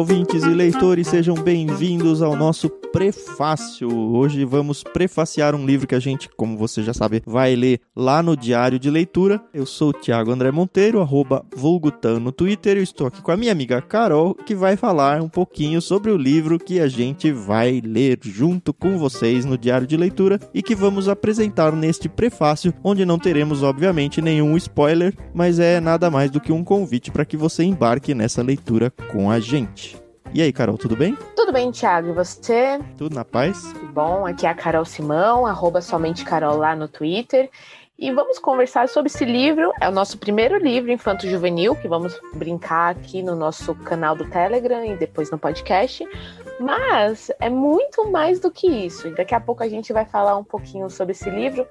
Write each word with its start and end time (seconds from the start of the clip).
ouvintes 0.00 0.42
e 0.44 0.48
leitores, 0.48 1.08
sejam 1.08 1.34
bem-vindos 1.34 2.22
ao 2.22 2.34
nosso 2.34 2.70
prefácio. 2.92 3.88
Hoje 3.92 4.44
vamos 4.44 4.82
prefaciar 4.82 5.54
um 5.54 5.64
livro 5.64 5.86
que 5.86 5.94
a 5.94 6.00
gente, 6.00 6.28
como 6.36 6.56
você 6.56 6.82
já 6.82 6.92
sabe, 6.92 7.22
vai 7.24 7.54
ler 7.54 7.80
lá 7.94 8.22
no 8.22 8.36
Diário 8.36 8.78
de 8.78 8.90
Leitura. 8.90 9.40
Eu 9.54 9.64
sou 9.64 9.90
o 9.90 9.92
Thiago 9.92 10.30
André 10.30 10.50
Monteiro, 10.50 11.00
arroba 11.00 11.44
Vulgutan 11.54 12.20
no 12.20 12.32
Twitter, 12.32 12.76
e 12.76 12.82
estou 12.82 13.06
aqui 13.06 13.22
com 13.22 13.30
a 13.30 13.36
minha 13.36 13.52
amiga 13.52 13.80
Carol, 13.80 14.34
que 14.34 14.54
vai 14.54 14.76
falar 14.76 15.22
um 15.22 15.28
pouquinho 15.28 15.80
sobre 15.80 16.10
o 16.10 16.16
livro 16.16 16.58
que 16.58 16.80
a 16.80 16.88
gente 16.88 17.32
vai 17.32 17.80
ler 17.84 18.18
junto 18.22 18.72
com 18.72 18.98
vocês 18.98 19.44
no 19.44 19.56
Diário 19.56 19.86
de 19.86 19.96
Leitura 19.96 20.38
e 20.52 20.62
que 20.62 20.74
vamos 20.74 21.08
apresentar 21.08 21.72
neste 21.72 22.08
prefácio, 22.08 22.74
onde 22.82 23.04
não 23.04 23.18
teremos, 23.18 23.62
obviamente, 23.62 24.20
nenhum 24.20 24.56
spoiler, 24.56 25.14
mas 25.32 25.58
é 25.58 25.80
nada 25.80 26.10
mais 26.10 26.30
do 26.30 26.40
que 26.40 26.52
um 26.52 26.64
convite 26.64 27.10
para 27.10 27.24
que 27.24 27.36
você 27.36 27.62
embarque 27.62 28.14
nessa 28.14 28.42
leitura 28.42 28.90
com 29.10 29.30
a 29.30 29.38
gente. 29.38 30.09
E 30.32 30.40
aí, 30.40 30.52
Carol, 30.52 30.78
tudo 30.78 30.94
bem? 30.94 31.18
Tudo 31.34 31.52
bem, 31.52 31.72
Thiago. 31.72 32.10
E 32.10 32.12
você? 32.12 32.78
Tudo 32.96 33.16
na 33.16 33.24
paz? 33.24 33.72
Bom, 33.92 34.24
aqui 34.24 34.46
é 34.46 34.48
a 34.48 34.54
Carol 34.54 34.84
Simão, 34.84 35.44
arroba 35.44 35.82
somente 35.82 36.24
Carol 36.24 36.56
lá 36.56 36.76
no 36.76 36.86
Twitter. 36.86 37.50
E 38.00 38.10
vamos 38.10 38.38
conversar 38.38 38.88
sobre 38.88 39.12
esse 39.12 39.26
livro. 39.26 39.72
É 39.78 39.86
o 39.86 39.92
nosso 39.92 40.16
primeiro 40.16 40.56
livro 40.56 40.90
infanto-juvenil, 40.90 41.76
que 41.76 41.86
vamos 41.86 42.18
brincar 42.32 42.92
aqui 42.92 43.22
no 43.22 43.36
nosso 43.36 43.74
canal 43.74 44.16
do 44.16 44.24
Telegram 44.24 44.82
e 44.82 44.96
depois 44.96 45.30
no 45.30 45.38
podcast. 45.38 46.08
Mas 46.58 47.30
é 47.38 47.50
muito 47.50 48.10
mais 48.10 48.40
do 48.40 48.50
que 48.50 48.66
isso. 48.66 49.06
E 49.06 49.14
daqui 49.14 49.34
a 49.34 49.40
pouco 49.40 49.62
a 49.62 49.68
gente 49.68 49.92
vai 49.92 50.06
falar 50.06 50.34
um 50.38 50.42
pouquinho 50.42 50.88
sobre 50.88 51.12
esse 51.12 51.28
livro 51.28 51.66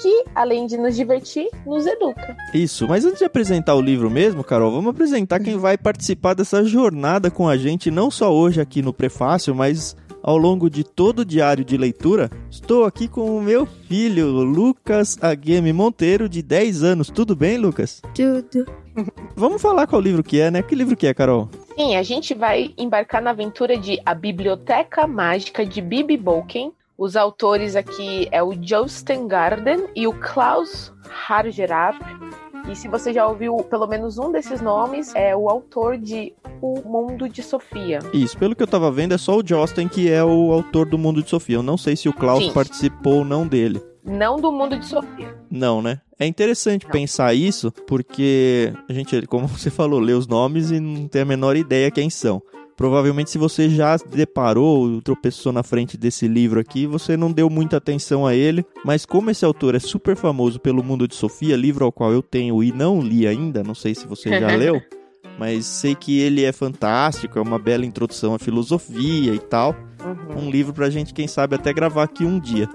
que, 0.00 0.24
além 0.34 0.66
de 0.66 0.76
nos 0.76 0.96
divertir, 0.96 1.48
nos 1.64 1.86
educa. 1.86 2.36
Isso, 2.52 2.88
mas 2.88 3.04
antes 3.04 3.20
de 3.20 3.24
apresentar 3.24 3.76
o 3.76 3.80
livro 3.80 4.10
mesmo, 4.10 4.42
Carol, 4.42 4.72
vamos 4.72 4.90
apresentar 4.90 5.38
quem 5.38 5.56
vai 5.56 5.78
participar 5.78 6.34
dessa 6.34 6.64
jornada 6.64 7.30
com 7.30 7.48
a 7.48 7.56
gente, 7.56 7.88
não 7.88 8.10
só 8.10 8.34
hoje 8.34 8.60
aqui 8.60 8.82
no 8.82 8.92
Prefácio, 8.92 9.54
mas 9.54 9.96
ao 10.22 10.36
longo 10.36 10.68
de 10.68 10.84
todo 10.84 11.20
o 11.20 11.24
diário 11.24 11.64
de 11.64 11.76
leitura. 11.76 12.30
Estou 12.50 12.84
aqui 12.84 13.08
com 13.08 13.36
o 13.36 13.42
meu 13.42 13.66
filho, 13.66 14.28
Lucas 14.28 15.18
Agueme 15.22 15.72
Monteiro, 15.72 16.28
de 16.28 16.42
10 16.42 16.82
anos. 16.82 17.10
Tudo 17.10 17.34
bem, 17.36 17.58
Lucas? 17.58 18.02
Tudo. 18.14 18.66
Vamos 19.36 19.62
falar 19.62 19.86
qual 19.86 20.00
livro 20.00 20.22
que 20.22 20.40
é, 20.40 20.50
né? 20.50 20.62
Que 20.62 20.74
livro 20.74 20.96
que 20.96 21.06
é, 21.06 21.14
Carol? 21.14 21.48
Sim, 21.76 21.96
a 21.96 22.02
gente 22.02 22.34
vai 22.34 22.74
embarcar 22.76 23.22
na 23.22 23.30
aventura 23.30 23.76
de 23.76 24.00
A 24.04 24.14
Biblioteca 24.14 25.06
Mágica 25.06 25.64
de 25.64 25.80
Bibi 25.80 26.16
Bolken, 26.16 26.72
os 26.98 27.14
autores 27.14 27.76
aqui 27.76 28.26
é 28.32 28.42
o 28.42 28.52
Josten 28.60 29.28
Garden 29.28 29.86
e 29.94 30.08
o 30.08 30.12
Klaus 30.12 30.92
Hargerap. 31.28 31.96
E 32.70 32.76
se 32.76 32.86
você 32.86 33.14
já 33.14 33.26
ouviu 33.26 33.56
pelo 33.64 33.86
menos 33.86 34.18
um 34.18 34.30
desses 34.30 34.60
nomes, 34.60 35.14
é 35.14 35.34
o 35.34 35.48
autor 35.48 35.96
de 35.96 36.34
O 36.60 36.82
Mundo 36.86 37.26
de 37.26 37.42
Sofia. 37.42 38.00
Isso, 38.12 38.36
pelo 38.36 38.54
que 38.54 38.62
eu 38.62 38.66
tava 38.66 38.90
vendo, 38.90 39.14
é 39.14 39.18
só 39.18 39.38
o 39.38 39.42
Josten 39.42 39.88
que 39.88 40.10
é 40.10 40.22
o 40.22 40.52
autor 40.52 40.86
do 40.86 40.98
Mundo 40.98 41.22
de 41.22 41.30
Sofia. 41.30 41.56
Eu 41.56 41.62
não 41.62 41.78
sei 41.78 41.96
se 41.96 42.10
o 42.10 42.12
Klaus 42.12 42.44
Sim. 42.44 42.52
participou 42.52 43.18
ou 43.18 43.24
não 43.24 43.46
dele. 43.46 43.82
Não 44.04 44.36
do 44.36 44.52
Mundo 44.52 44.78
de 44.78 44.84
Sofia. 44.84 45.34
Não, 45.50 45.80
né? 45.80 46.00
É 46.18 46.26
interessante 46.26 46.84
não. 46.84 46.92
pensar 46.92 47.32
isso, 47.32 47.72
porque 47.86 48.72
a 48.88 48.92
gente, 48.92 49.26
como 49.26 49.46
você 49.48 49.70
falou, 49.70 49.98
lê 49.98 50.12
os 50.12 50.26
nomes 50.26 50.70
e 50.70 50.78
não 50.78 51.08
tem 51.08 51.22
a 51.22 51.24
menor 51.24 51.56
ideia 51.56 51.90
quem 51.90 52.10
são. 52.10 52.42
Provavelmente, 52.78 53.28
se 53.28 53.38
você 53.38 53.68
já 53.68 53.96
deparou, 53.96 55.02
tropeçou 55.02 55.52
na 55.52 55.64
frente 55.64 55.98
desse 55.98 56.28
livro 56.28 56.60
aqui, 56.60 56.86
você 56.86 57.16
não 57.16 57.32
deu 57.32 57.50
muita 57.50 57.76
atenção 57.76 58.24
a 58.24 58.36
ele. 58.36 58.64
Mas 58.84 59.04
como 59.04 59.32
esse 59.32 59.44
autor 59.44 59.74
é 59.74 59.80
super 59.80 60.14
famoso 60.14 60.60
pelo 60.60 60.80
mundo 60.80 61.08
de 61.08 61.16
Sofia, 61.16 61.56
livro 61.56 61.84
ao 61.84 61.90
qual 61.90 62.12
eu 62.12 62.22
tenho 62.22 62.62
e 62.62 62.70
não 62.70 63.00
li 63.00 63.26
ainda, 63.26 63.64
não 63.64 63.74
sei 63.74 63.96
se 63.96 64.06
você 64.06 64.30
já 64.30 64.46
leu, 64.54 64.80
mas 65.36 65.66
sei 65.66 65.96
que 65.96 66.20
ele 66.20 66.44
é 66.44 66.52
fantástico, 66.52 67.36
é 67.36 67.42
uma 67.42 67.58
bela 67.58 67.84
introdução 67.84 68.32
à 68.32 68.38
filosofia 68.38 69.34
e 69.34 69.40
tal. 69.40 69.74
Uhum. 70.04 70.46
Um 70.46 70.50
livro 70.50 70.72
pra 70.72 70.88
gente, 70.88 71.12
quem 71.12 71.26
sabe, 71.26 71.56
até 71.56 71.72
gravar 71.72 72.04
aqui 72.04 72.24
um 72.24 72.38
dia. 72.38 72.68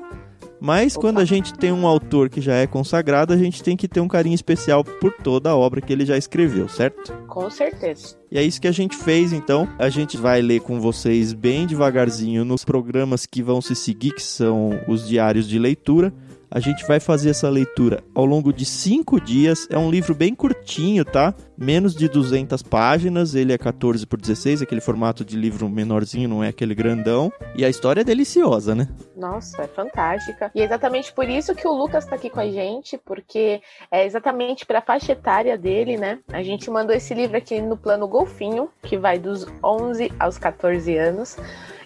Mas 0.63 0.93
Opa. 0.93 1.01
quando 1.01 1.19
a 1.19 1.25
gente 1.25 1.53
tem 1.53 1.73
um 1.73 1.85
autor 1.85 2.29
que 2.29 2.39
já 2.39 2.55
é 2.55 2.65
consagrado, 2.65 3.33
a 3.33 3.37
gente 3.37 3.61
tem 3.61 3.75
que 3.75 3.85
ter 3.85 3.99
um 3.99 4.07
carinho 4.07 4.33
especial 4.33 4.81
por 4.81 5.11
toda 5.11 5.49
a 5.49 5.57
obra 5.57 5.81
que 5.81 5.91
ele 5.91 6.05
já 6.05 6.17
escreveu, 6.17 6.69
certo? 6.69 7.11
Com 7.27 7.49
certeza. 7.49 8.15
E 8.31 8.37
é 8.37 8.43
isso 8.43 8.61
que 8.61 8.67
a 8.69 8.71
gente 8.71 8.95
fez, 8.95 9.33
então. 9.33 9.67
A 9.77 9.89
gente 9.89 10.15
vai 10.15 10.41
ler 10.41 10.61
com 10.61 10.79
vocês 10.79 11.33
bem 11.33 11.67
devagarzinho 11.67 12.45
nos 12.45 12.63
programas 12.63 13.25
que 13.25 13.43
vão 13.43 13.61
se 13.61 13.75
seguir, 13.75 14.13
que 14.13 14.23
são 14.23 14.79
os 14.87 15.05
diários 15.05 15.49
de 15.49 15.59
leitura. 15.59 16.13
A 16.53 16.59
gente 16.59 16.85
vai 16.85 16.99
fazer 16.99 17.31
essa 17.31 17.49
leitura 17.49 18.03
ao 18.13 18.25
longo 18.25 18.53
de 18.53 18.63
cinco 18.63 19.19
dias. 19.19 19.67
É 19.71 19.77
um 19.77 19.89
livro 19.89 20.13
bem 20.13 20.35
curtinho, 20.35 21.03
tá? 21.03 21.33
Menos 21.57 21.95
de 21.95 22.07
200 22.07 22.61
páginas. 22.61 23.33
Ele 23.33 23.51
é 23.51 23.57
14 23.57 24.05
por 24.05 24.21
16, 24.21 24.61
aquele 24.61 24.79
formato 24.79 25.25
de 25.25 25.35
livro 25.35 25.67
menorzinho, 25.67 26.29
não 26.29 26.43
é 26.43 26.49
aquele 26.49 26.75
grandão. 26.75 27.33
E 27.55 27.65
a 27.65 27.69
história 27.69 28.01
é 28.01 28.03
deliciosa, 28.03 28.75
né? 28.75 28.87
Nossa, 29.17 29.63
é 29.63 29.67
fantástica. 29.67 30.51
E 30.53 30.61
é 30.61 30.65
exatamente 30.65 31.11
por 31.11 31.27
isso 31.27 31.55
que 31.55 31.67
o 31.67 31.73
Lucas 31.73 32.05
tá 32.05 32.15
aqui 32.15 32.29
com 32.29 32.39
a 32.39 32.47
gente, 32.47 32.99
porque 32.99 33.59
é 33.89 34.05
exatamente 34.05 34.63
para 34.63 34.77
a 34.77 34.83
faixa 34.83 35.13
etária 35.13 35.57
dele, 35.57 35.97
né? 35.97 36.19
A 36.31 36.43
gente 36.43 36.69
mandou 36.69 36.95
esse 36.95 37.15
livro 37.15 37.35
aqui 37.35 37.59
no 37.61 37.75
plano 37.75 38.07
Golfinho, 38.07 38.69
que 38.83 38.95
vai 38.95 39.17
dos 39.17 39.47
11 39.63 40.11
aos 40.19 40.37
14 40.37 40.95
anos. 40.97 41.35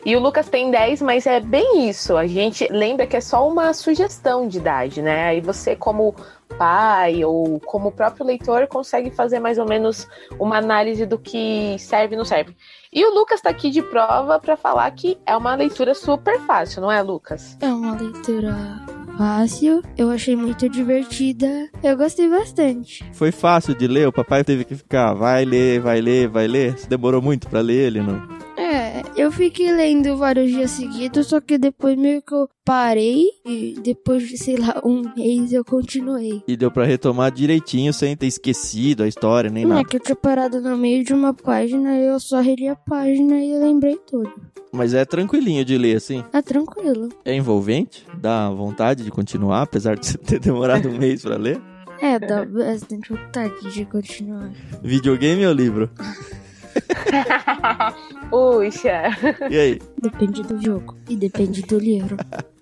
E 0.07 0.16
o 0.16 0.22
Lucas 0.22 0.47
tem 0.47 0.72
10, 0.72 1.01
mas 1.01 1.28
é 1.28 1.41
bem 1.41 1.90
isso. 1.90 2.16
A 2.16 2.25
gente 2.25 2.66
lembra 2.72 3.06
que 3.06 3.18
é 3.18 3.19
só 3.19 3.45
uma 3.45 3.73
sugestão 3.73 4.47
de 4.47 4.57
idade, 4.57 5.01
né? 5.01 5.25
Aí 5.25 5.41
você, 5.41 5.75
como 5.75 6.16
pai 6.57 7.25
ou 7.25 7.59
como 7.59 7.91
próprio 7.91 8.25
leitor, 8.25 8.67
consegue 8.67 9.12
fazer 9.12 9.40
mais 9.40 9.57
ou 9.57 9.67
menos 9.67 10.07
uma 10.40 10.59
análise 10.59 11.06
do 11.06 11.19
que 11.19 11.75
serve 11.78 12.16
e 12.16 12.17
não 12.17 12.23
serve. 12.23 12.56
E 12.94 13.03
o 13.03 13.13
Lucas 13.13 13.40
está 13.40 13.50
aqui 13.50 13.69
de 13.69 13.81
prova 13.81 14.40
para 14.40 14.56
falar 14.56 14.90
que 14.91 15.17
é 15.25 15.35
uma 15.35 15.53
leitura 15.56 15.94
super 15.94 16.40
fácil, 16.44 16.81
não 16.81 16.90
é, 16.90 17.01
Lucas? 17.01 17.57
É 17.59 17.67
uma 17.67 17.94
leitura 18.00 18.56
fácil, 19.17 19.84
eu 19.97 20.09
achei 20.09 20.38
muito 20.38 20.69
divertida, 20.69 21.69
eu 21.84 21.97
gostei 21.97 22.29
bastante. 22.29 23.03
Foi 23.12 23.34
fácil 23.34 23.75
de 23.75 23.85
ler, 23.85 24.07
o 24.07 24.13
papai 24.13 24.46
teve 24.46 24.63
que 24.63 24.75
ficar, 24.75 25.13
vai 25.13 25.44
ler, 25.44 25.81
vai 25.81 26.00
ler, 26.00 26.29
vai 26.29 26.47
ler. 26.47 26.78
Você 26.78 26.88
demorou 26.88 27.22
muito 27.22 27.50
para 27.50 27.59
ler 27.59 27.88
ele, 27.88 28.01
não? 28.01 28.36
Eu 29.17 29.31
fiquei 29.31 29.72
lendo 29.72 30.16
vários 30.16 30.51
dias 30.51 30.69
seguidos, 30.69 31.25
só 31.25 31.41
que 31.41 31.57
depois 31.57 31.97
meio 31.97 32.22
que 32.22 32.35
eu 32.35 32.47
parei 32.63 33.25
e 33.44 33.75
depois 33.81 34.29
de, 34.29 34.38
sei 34.38 34.57
lá, 34.57 34.79
um 34.85 35.01
mês 35.16 35.51
eu 35.51 35.66
continuei. 35.66 36.44
E 36.47 36.55
deu 36.55 36.69
para 36.69 36.85
retomar 36.85 37.31
direitinho 37.31 37.91
sem 37.91 38.16
ter 38.16 38.28
esquecido 38.28 39.01
a 39.01 39.07
história, 39.07 39.50
nem 39.50 39.63
Não 39.63 39.69
nada. 39.69 39.81
É 39.81 39.85
que 39.85 39.95
eu 39.97 40.00
tinha 40.00 40.16
parado 40.16 40.61
no 40.61 40.78
meio 40.78 41.03
de 41.03 41.13
uma 41.16 41.33
página, 41.33 41.97
eu 41.97 42.19
só 42.19 42.41
reli 42.41 42.67
a 42.67 42.75
página 42.75 43.44
e 43.44 43.57
lembrei 43.57 43.97
tudo. 44.07 44.31
Mas 44.72 44.94
é 44.94 45.03
tranquilinho 45.03 45.66
de 45.66 45.79
ler, 45.79 45.97
assim? 45.97 46.23
É 46.31 46.39
tranquilo. 46.44 47.09
É 47.25 47.34
envolvente? 47.35 48.05
Dá 48.22 48.51
vontade 48.51 49.03
de 49.03 49.09
continuar, 49.09 49.63
apesar 49.63 49.97
de 49.97 50.16
ter 50.19 50.39
demorado 50.39 50.89
um 50.89 50.97
mês 50.97 51.23
para 51.23 51.38
ler? 51.38 51.59
É, 51.99 52.19
dá 52.19 52.45
bastante 52.45 53.11
vontade 53.11 53.73
de 53.73 53.84
continuar. 53.84 54.51
Videogame 54.84 55.44
ou 55.47 55.53
livro? 55.53 55.89
Puxa. 58.29 59.03
E 59.49 59.59
aí? 59.59 59.81
Depende 60.01 60.43
do 60.43 60.61
jogo 60.61 60.97
e 61.09 61.15
depende 61.15 61.61
do 61.61 61.79
livro. 61.79 62.17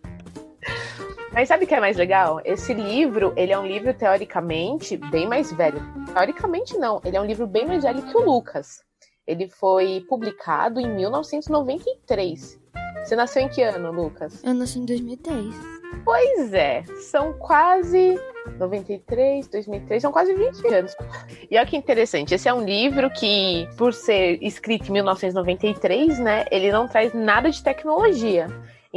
Mas 1.34 1.50
sabe 1.50 1.66
o 1.66 1.68
que 1.68 1.76
é 1.76 1.82
mais 1.82 1.98
legal? 1.98 2.40
Esse 2.46 2.74
livro, 2.74 3.34
ele 3.36 3.52
é 3.52 3.60
um 3.60 3.68
livro 3.68 3.94
teoricamente 3.94 4.96
bem 4.96 5.28
mais 5.28 5.52
velho. 5.52 5.82
Teoricamente 6.14 6.78
não, 6.78 7.02
ele 7.04 7.18
é 7.18 7.22
um 7.22 7.26
livro 7.26 7.46
bem 7.46 7.68
mais 7.68 7.84
velho 7.84 8.02
que 8.04 8.16
o 8.16 8.24
Lucas. 8.24 8.82
Ele 9.28 9.50
foi 9.50 10.06
publicado 10.08 10.80
em 10.80 10.88
1993. 10.96 12.58
Você 13.04 13.16
nasceu 13.18 13.42
em 13.42 13.50
que 13.50 13.62
ano, 13.62 13.92
Lucas? 13.92 14.42
Eu 14.44 14.54
nasci 14.54 14.80
em 14.80 14.86
2010. 14.86 15.75
Pois 16.04 16.54
é, 16.54 16.84
são 17.10 17.34
quase 17.34 18.20
93, 18.58 19.48
2003, 19.48 20.02
são 20.02 20.12
quase 20.12 20.34
20 20.34 20.68
anos. 20.74 20.96
E 21.50 21.58
olha 21.58 21.66
que 21.66 21.78
interessante, 21.78 22.36
esse 22.36 22.48
é 22.48 22.54
um 22.54 22.64
livro 22.64 23.10
que, 23.10 23.68
por 23.78 23.94
ser 23.94 24.38
escrito 24.42 24.90
em 24.90 24.94
1993, 24.94 26.20
né, 26.20 26.46
ele 26.52 26.72
não 26.72 26.88
traz 26.88 27.14
nada 27.14 27.50
de 27.50 27.64
tecnologia. 27.64 28.48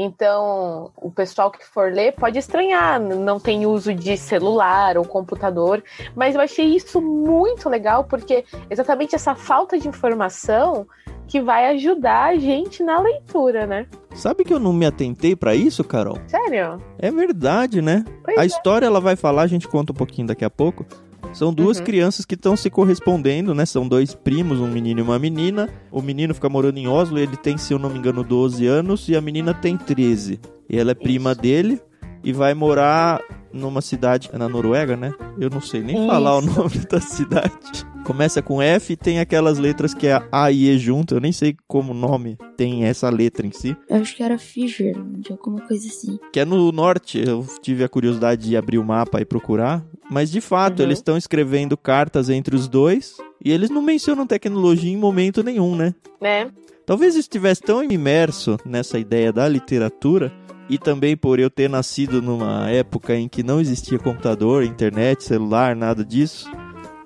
Então, 0.01 0.93
o 0.95 1.11
pessoal 1.11 1.51
que 1.51 1.65
for 1.65 1.93
ler 1.93 2.13
pode 2.13 2.39
estranhar, 2.39 3.01
não 3.01 3.41
tem 3.41 3.67
uso 3.67 3.93
de 3.93 4.17
celular 4.17 4.97
ou 4.97 5.05
computador, 5.05 5.83
mas 6.15 6.37
eu 6.37 6.41
achei 6.41 6.67
isso 6.67 7.01
muito 7.03 7.69
legal 7.69 8.05
porque 8.05 8.45
exatamente 8.71 9.17
essa 9.17 9.35
falta 9.35 9.77
de 9.77 9.89
informação 9.89 10.87
que 11.29 11.41
vai 11.41 11.67
ajudar 11.75 12.31
a 12.31 12.37
gente 12.37 12.83
na 12.83 13.01
leitura, 13.01 13.67
né? 13.67 13.87
Sabe 14.15 14.43
que 14.43 14.53
eu 14.53 14.59
não 14.59 14.73
me 14.73 14.87
atentei 14.87 15.37
para 15.37 15.55
isso, 15.55 15.85
Carol? 15.85 16.19
Sério? 16.27 16.83
É 16.99 17.11
verdade, 17.11 17.81
né? 17.81 18.05
Pois 18.25 18.39
a 18.39 18.43
é. 18.43 18.47
história 18.47 18.87
ela 18.87 19.01
vai 19.01 19.15
falar, 19.15 19.43
a 19.43 19.47
gente 19.47 19.69
conta 19.69 19.93
um 19.93 19.95
pouquinho 19.95 20.27
daqui 20.27 20.45
a 20.45 20.51
pouco. 20.51 20.85
São 21.33 21.53
duas 21.53 21.79
uhum. 21.79 21.85
crianças 21.85 22.25
que 22.25 22.35
estão 22.35 22.57
se 22.57 22.71
correspondendo, 22.71 23.55
né? 23.55 23.67
São 23.67 23.87
dois 23.87 24.15
primos, 24.15 24.59
um 24.61 24.67
menino 24.67 25.01
e 25.01 25.03
uma 25.03 25.19
menina. 25.19 25.69
O 25.93 26.01
menino 26.01 26.35
fica 26.35 26.49
morando 26.49 26.79
em 26.79 26.89
Oslo, 26.89 27.19
ele 27.19 27.37
tem, 27.37 27.59
se 27.59 27.73
eu 27.73 27.79
não 27.79 27.91
me 27.91 27.99
engano, 27.99 28.25
12 28.25 28.67
anos 28.67 29.09
e 29.09 29.15
a 29.15 29.21
menina 29.21 29.53
tem 29.53 29.77
13. 29.77 30.41
E 30.69 30.79
ela 30.79 30.93
é 30.93 30.95
prima 30.95 31.33
Isso. 31.33 31.41
dele 31.41 31.81
e 32.25 32.33
vai 32.33 32.55
morar 32.55 33.23
numa 33.53 33.81
cidade 33.81 34.31
na 34.33 34.49
Noruega, 34.49 34.97
né? 34.97 35.13
Eu 35.39 35.51
não 35.51 35.61
sei 35.61 35.83
nem 35.83 35.97
Isso. 35.97 36.07
falar 36.07 36.37
o 36.37 36.41
nome 36.43 36.79
da 36.91 37.01
cidade. 37.01 37.87
Começa 38.05 38.41
com 38.41 38.63
F 38.63 38.93
e 38.93 38.97
tem 38.97 39.21
aquelas 39.21 39.59
letras 39.59 39.93
que 39.93 40.07
é 40.07 40.23
A 40.33 40.51
e 40.51 40.69
E 40.69 40.79
junto. 40.79 41.15
Eu 41.15 41.21
nem 41.21 41.33
sei 41.33 41.55
como 41.67 41.93
o 41.93 41.95
nome 41.95 42.39
tem 42.57 42.85
essa 42.85 43.11
letra 43.11 43.47
em 43.47 43.51
si. 43.53 43.77
Eu 43.89 43.97
acho 43.97 44.17
que 44.17 44.23
era 44.23 44.39
Fisher, 44.39 44.95
de 45.19 45.33
alguma 45.33 45.61
coisa 45.61 45.87
assim. 45.87 46.19
Que 46.33 46.41
é 46.41 46.45
no 46.45 46.73
norte. 46.73 47.19
Eu 47.25 47.47
tive 47.61 47.85
a 47.85 47.89
curiosidade 47.89 48.49
de 48.49 48.57
abrir 48.57 48.79
o 48.79 48.85
mapa 48.85 49.21
e 49.21 49.25
procurar. 49.25 49.85
Mas 50.11 50.31
de 50.31 50.41
fato, 50.41 50.79
Uhum. 50.81 50.87
eles 50.87 50.99
estão 50.99 51.17
escrevendo 51.19 51.77
cartas 51.77 52.31
entre 52.31 52.57
os 52.57 52.67
dois. 52.67 53.17
E 53.45 53.53
eles 53.53 53.69
não 53.71 53.83
mencionam 53.83 54.27
tecnologia 54.27 54.91
em 54.91 54.97
momento 54.97 55.43
nenhum, 55.43 55.77
né? 55.77 55.95
Né? 56.21 56.51
Talvez 56.87 57.15
eu 57.15 57.21
estivesse 57.21 57.61
tão 57.61 57.85
imerso 57.85 58.57
nessa 58.65 58.99
ideia 58.99 59.31
da 59.31 59.47
literatura 59.47 60.33
e 60.69 60.79
também 60.79 61.17
por 61.17 61.39
eu 61.39 61.49
ter 61.51 61.69
nascido 61.69 62.21
numa 62.23 62.69
época 62.71 63.15
em 63.17 63.29
que 63.29 63.43
não 63.43 63.61
existia 63.61 63.99
computador, 63.99 64.63
internet, 64.65 65.25
celular, 65.25 65.75
nada 65.77 66.05
disso, 66.05 66.51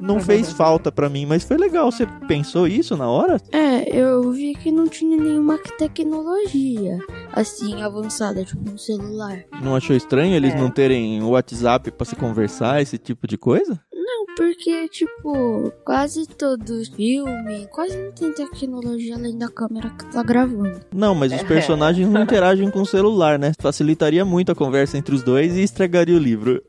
não 0.01 0.19
fez 0.19 0.51
falta 0.53 0.91
pra 0.91 1.09
mim, 1.09 1.25
mas 1.27 1.45
foi 1.45 1.57
legal. 1.57 1.91
Você 1.93 2.05
pensou 2.27 2.67
isso 2.67 2.97
na 2.97 3.09
hora? 3.09 3.37
É, 3.53 3.89
eu 3.97 4.33
vi 4.33 4.53
que 4.55 4.73
não 4.73 4.89
tinha 4.89 5.17
nenhuma 5.17 5.57
tecnologia 5.79 6.99
assim 7.33 7.83
avançada, 7.83 8.45
tipo 8.45 8.69
um 8.69 8.77
celular. 8.77 9.45
Não 9.63 9.77
achou 9.77 9.95
estranho 9.95 10.35
eles 10.35 10.55
É. 10.55 10.59
não 10.59 10.71
terem 10.71 11.23
o 11.23 11.31
WhatsApp 11.31 11.91
pra 11.93 12.05
se 12.05 12.17
conversar, 12.17 12.83
esse 12.83 12.99
tipo 12.99 13.27
de 13.29 13.39
coisa? 13.39 13.81
Não, 14.23 14.35
porque, 14.37 14.89
tipo, 14.89 15.73
quase 15.85 16.27
todo 16.27 16.85
filme, 16.95 17.67
quase 17.71 17.97
não 17.97 18.13
tem 18.13 18.33
tecnologia 18.33 19.17
além 19.17 19.37
da 19.37 19.49
câmera 19.49 19.91
que 19.91 20.11
tá 20.13 20.23
gravando. 20.23 20.81
Não, 20.95 21.15
mas 21.15 21.33
os 21.33 21.43
personagens 21.43 22.09
não 22.09 22.23
interagem 22.23 22.71
com 22.71 22.83
o 22.83 22.87
celular, 22.87 23.39
né? 23.39 23.53
Facilitaria 23.59 24.25
muito 24.25 24.53
a 24.53 24.55
conversa 24.55 24.97
entre 24.97 25.15
os 25.15 25.23
dois 25.23 25.57
e 25.57 25.63
estragaria 25.63 26.15
o 26.15 26.19
livro. 26.19 26.63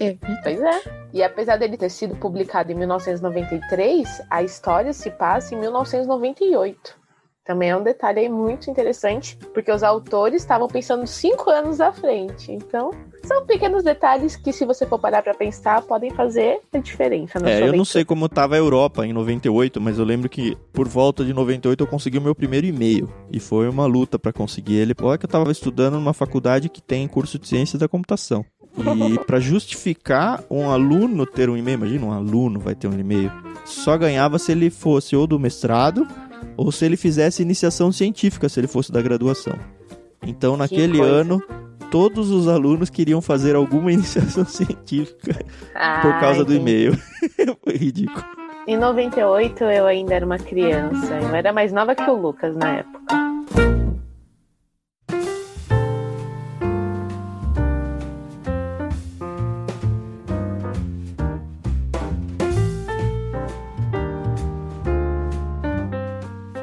É, 0.00 0.16
Pois 0.42 0.60
é. 0.60 0.82
E 1.12 1.22
apesar 1.22 1.56
dele 1.56 1.76
ter 1.76 1.90
sido 1.90 2.16
publicado 2.16 2.72
em 2.72 2.74
1993, 2.74 4.22
a 4.30 4.42
história 4.42 4.92
se 4.92 5.10
passa 5.10 5.54
em 5.54 5.60
1998. 5.60 7.04
Também 7.44 7.70
é 7.70 7.76
um 7.76 7.82
detalhe 7.82 8.20
aí 8.20 8.28
muito 8.28 8.70
interessante, 8.70 9.36
porque 9.52 9.70
os 9.70 9.82
autores 9.82 10.42
estavam 10.42 10.66
pensando 10.66 11.06
cinco 11.06 11.50
anos 11.50 11.80
à 11.80 11.92
frente. 11.92 12.50
Então, 12.50 12.90
são 13.26 13.44
pequenos 13.46 13.82
detalhes 13.82 14.36
que, 14.36 14.52
se 14.52 14.64
você 14.64 14.86
for 14.86 14.98
parar 14.98 15.22
pra 15.22 15.34
pensar, 15.34 15.82
podem 15.82 16.10
fazer 16.10 16.60
a 16.72 16.78
diferença. 16.78 17.38
na 17.38 17.50
É, 17.50 17.68
eu 17.68 17.72
não 17.72 17.84
sei 17.84 18.04
como 18.04 18.28
tava 18.28 18.54
a 18.54 18.58
Europa 18.58 19.06
em 19.06 19.12
98, 19.12 19.80
mas 19.80 19.98
eu 19.98 20.04
lembro 20.04 20.28
que 20.28 20.56
por 20.72 20.88
volta 20.88 21.24
de 21.24 21.32
98 21.32 21.82
eu 21.82 21.86
consegui 21.86 22.18
o 22.18 22.22
meu 22.22 22.34
primeiro 22.34 22.66
e-mail. 22.66 23.08
E 23.30 23.40
foi 23.40 23.68
uma 23.68 23.86
luta 23.86 24.18
pra 24.18 24.32
conseguir 24.32 24.76
ele. 24.76 24.94
Olha 25.02 25.18
que 25.18 25.24
eu 25.24 25.30
tava 25.30 25.50
estudando 25.50 25.94
numa 25.94 26.12
faculdade 26.12 26.68
que 26.68 26.82
tem 26.82 27.06
curso 27.08 27.38
de 27.38 27.48
ciência 27.48 27.78
da 27.78 27.88
computação. 27.88 28.44
E 28.76 29.18
pra 29.24 29.38
justificar 29.38 30.42
um 30.50 30.68
aluno 30.70 31.26
ter 31.26 31.48
um 31.48 31.56
e-mail, 31.56 31.78
imagina 31.78 32.06
um 32.06 32.12
aluno 32.12 32.58
vai 32.58 32.74
ter 32.74 32.88
um 32.88 32.98
e-mail, 32.98 33.30
só 33.64 33.96
ganhava 33.96 34.38
se 34.38 34.50
ele 34.52 34.68
fosse 34.68 35.14
ou 35.14 35.26
do 35.26 35.38
mestrado 35.38 36.06
ou 36.56 36.70
se 36.72 36.84
ele 36.84 36.96
fizesse 36.96 37.42
iniciação 37.42 37.90
científica, 37.92 38.48
se 38.48 38.60
ele 38.60 38.66
fosse 38.66 38.92
da 38.92 39.00
graduação. 39.00 39.58
Então, 40.26 40.56
naquele 40.56 41.00
ano, 41.00 41.42
todos 41.94 42.28
os 42.32 42.48
alunos 42.48 42.90
queriam 42.90 43.22
fazer 43.22 43.54
alguma 43.54 43.92
iniciação 43.94 44.44
científica 44.44 45.32
por 46.02 46.10
Ah, 46.12 46.18
causa 46.20 46.44
do 46.44 46.52
e-mail. 46.52 46.92
Foi 47.62 47.76
ridículo. 47.76 48.24
Em 48.66 48.76
98, 48.76 49.62
eu 49.62 49.86
ainda 49.86 50.12
era 50.12 50.26
uma 50.26 50.38
criança. 50.38 51.14
Eu 51.22 51.32
era 51.32 51.52
mais 51.52 51.72
nova 51.72 51.94
que 51.94 52.02
o 52.10 52.14
Lucas 52.20 52.56
na 52.56 52.78
época. 52.78 53.33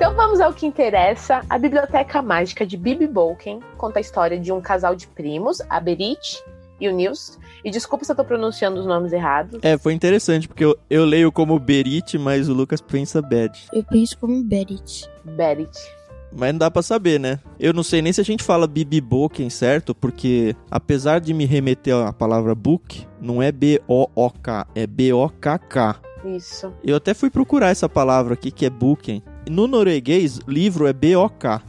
Então 0.01 0.15
vamos 0.15 0.41
ao 0.41 0.51
que 0.51 0.65
interessa. 0.65 1.45
A 1.47 1.59
Biblioteca 1.59 2.23
Mágica 2.23 2.65
de 2.65 2.75
Bibi 2.75 3.05
Bolken 3.05 3.59
conta 3.77 3.99
a 3.99 4.01
história 4.01 4.39
de 4.39 4.51
um 4.51 4.59
casal 4.59 4.95
de 4.95 5.05
primos, 5.05 5.61
a 5.69 5.79
Berit 5.79 6.43
e 6.79 6.89
o 6.89 6.91
Nils. 6.91 7.37
E 7.63 7.69
desculpa 7.69 8.03
se 8.03 8.11
eu 8.11 8.15
tô 8.15 8.25
pronunciando 8.25 8.79
os 8.79 8.87
nomes 8.87 9.13
errados. 9.13 9.59
É, 9.61 9.77
foi 9.77 9.93
interessante, 9.93 10.47
porque 10.47 10.65
eu, 10.65 10.75
eu 10.89 11.05
leio 11.05 11.31
como 11.31 11.59
Berit, 11.59 12.17
mas 12.17 12.49
o 12.49 12.53
Lucas 12.53 12.81
pensa 12.81 13.21
Bad. 13.21 13.67
eu 13.71 13.83
penso 13.83 14.17
como 14.17 14.43
Berit. 14.43 15.07
Berit. 15.23 15.77
Mas 16.35 16.51
não 16.51 16.57
dá 16.57 16.71
pra 16.71 16.81
saber, 16.81 17.19
né? 17.19 17.39
Eu 17.59 17.71
não 17.71 17.83
sei 17.83 18.01
nem 18.01 18.11
se 18.11 18.21
a 18.21 18.25
gente 18.25 18.43
fala 18.43 18.65
Bibi 18.65 18.99
Boken, 18.99 19.51
certo? 19.51 19.93
Porque 19.93 20.55
apesar 20.71 21.21
de 21.21 21.31
me 21.31 21.45
remeter 21.45 21.93
à 21.95 22.11
palavra 22.11 22.55
book, 22.55 23.05
não 23.21 23.39
é 23.39 23.51
B-O-O-K, 23.51 24.65
é 24.73 24.87
B-O-K-K. 24.87 26.01
Isso. 26.25 26.71
Eu 26.83 26.95
até 26.95 27.13
fui 27.13 27.29
procurar 27.29 27.69
essa 27.69 27.89
palavra 27.89 28.33
aqui, 28.33 28.51
que 28.51 28.65
é 28.65 28.69
boken. 28.69 29.23
No 29.49 29.67
norueguês, 29.67 30.39
livro 30.47 30.87
é 30.87 30.93
B-O-K. 30.93 31.61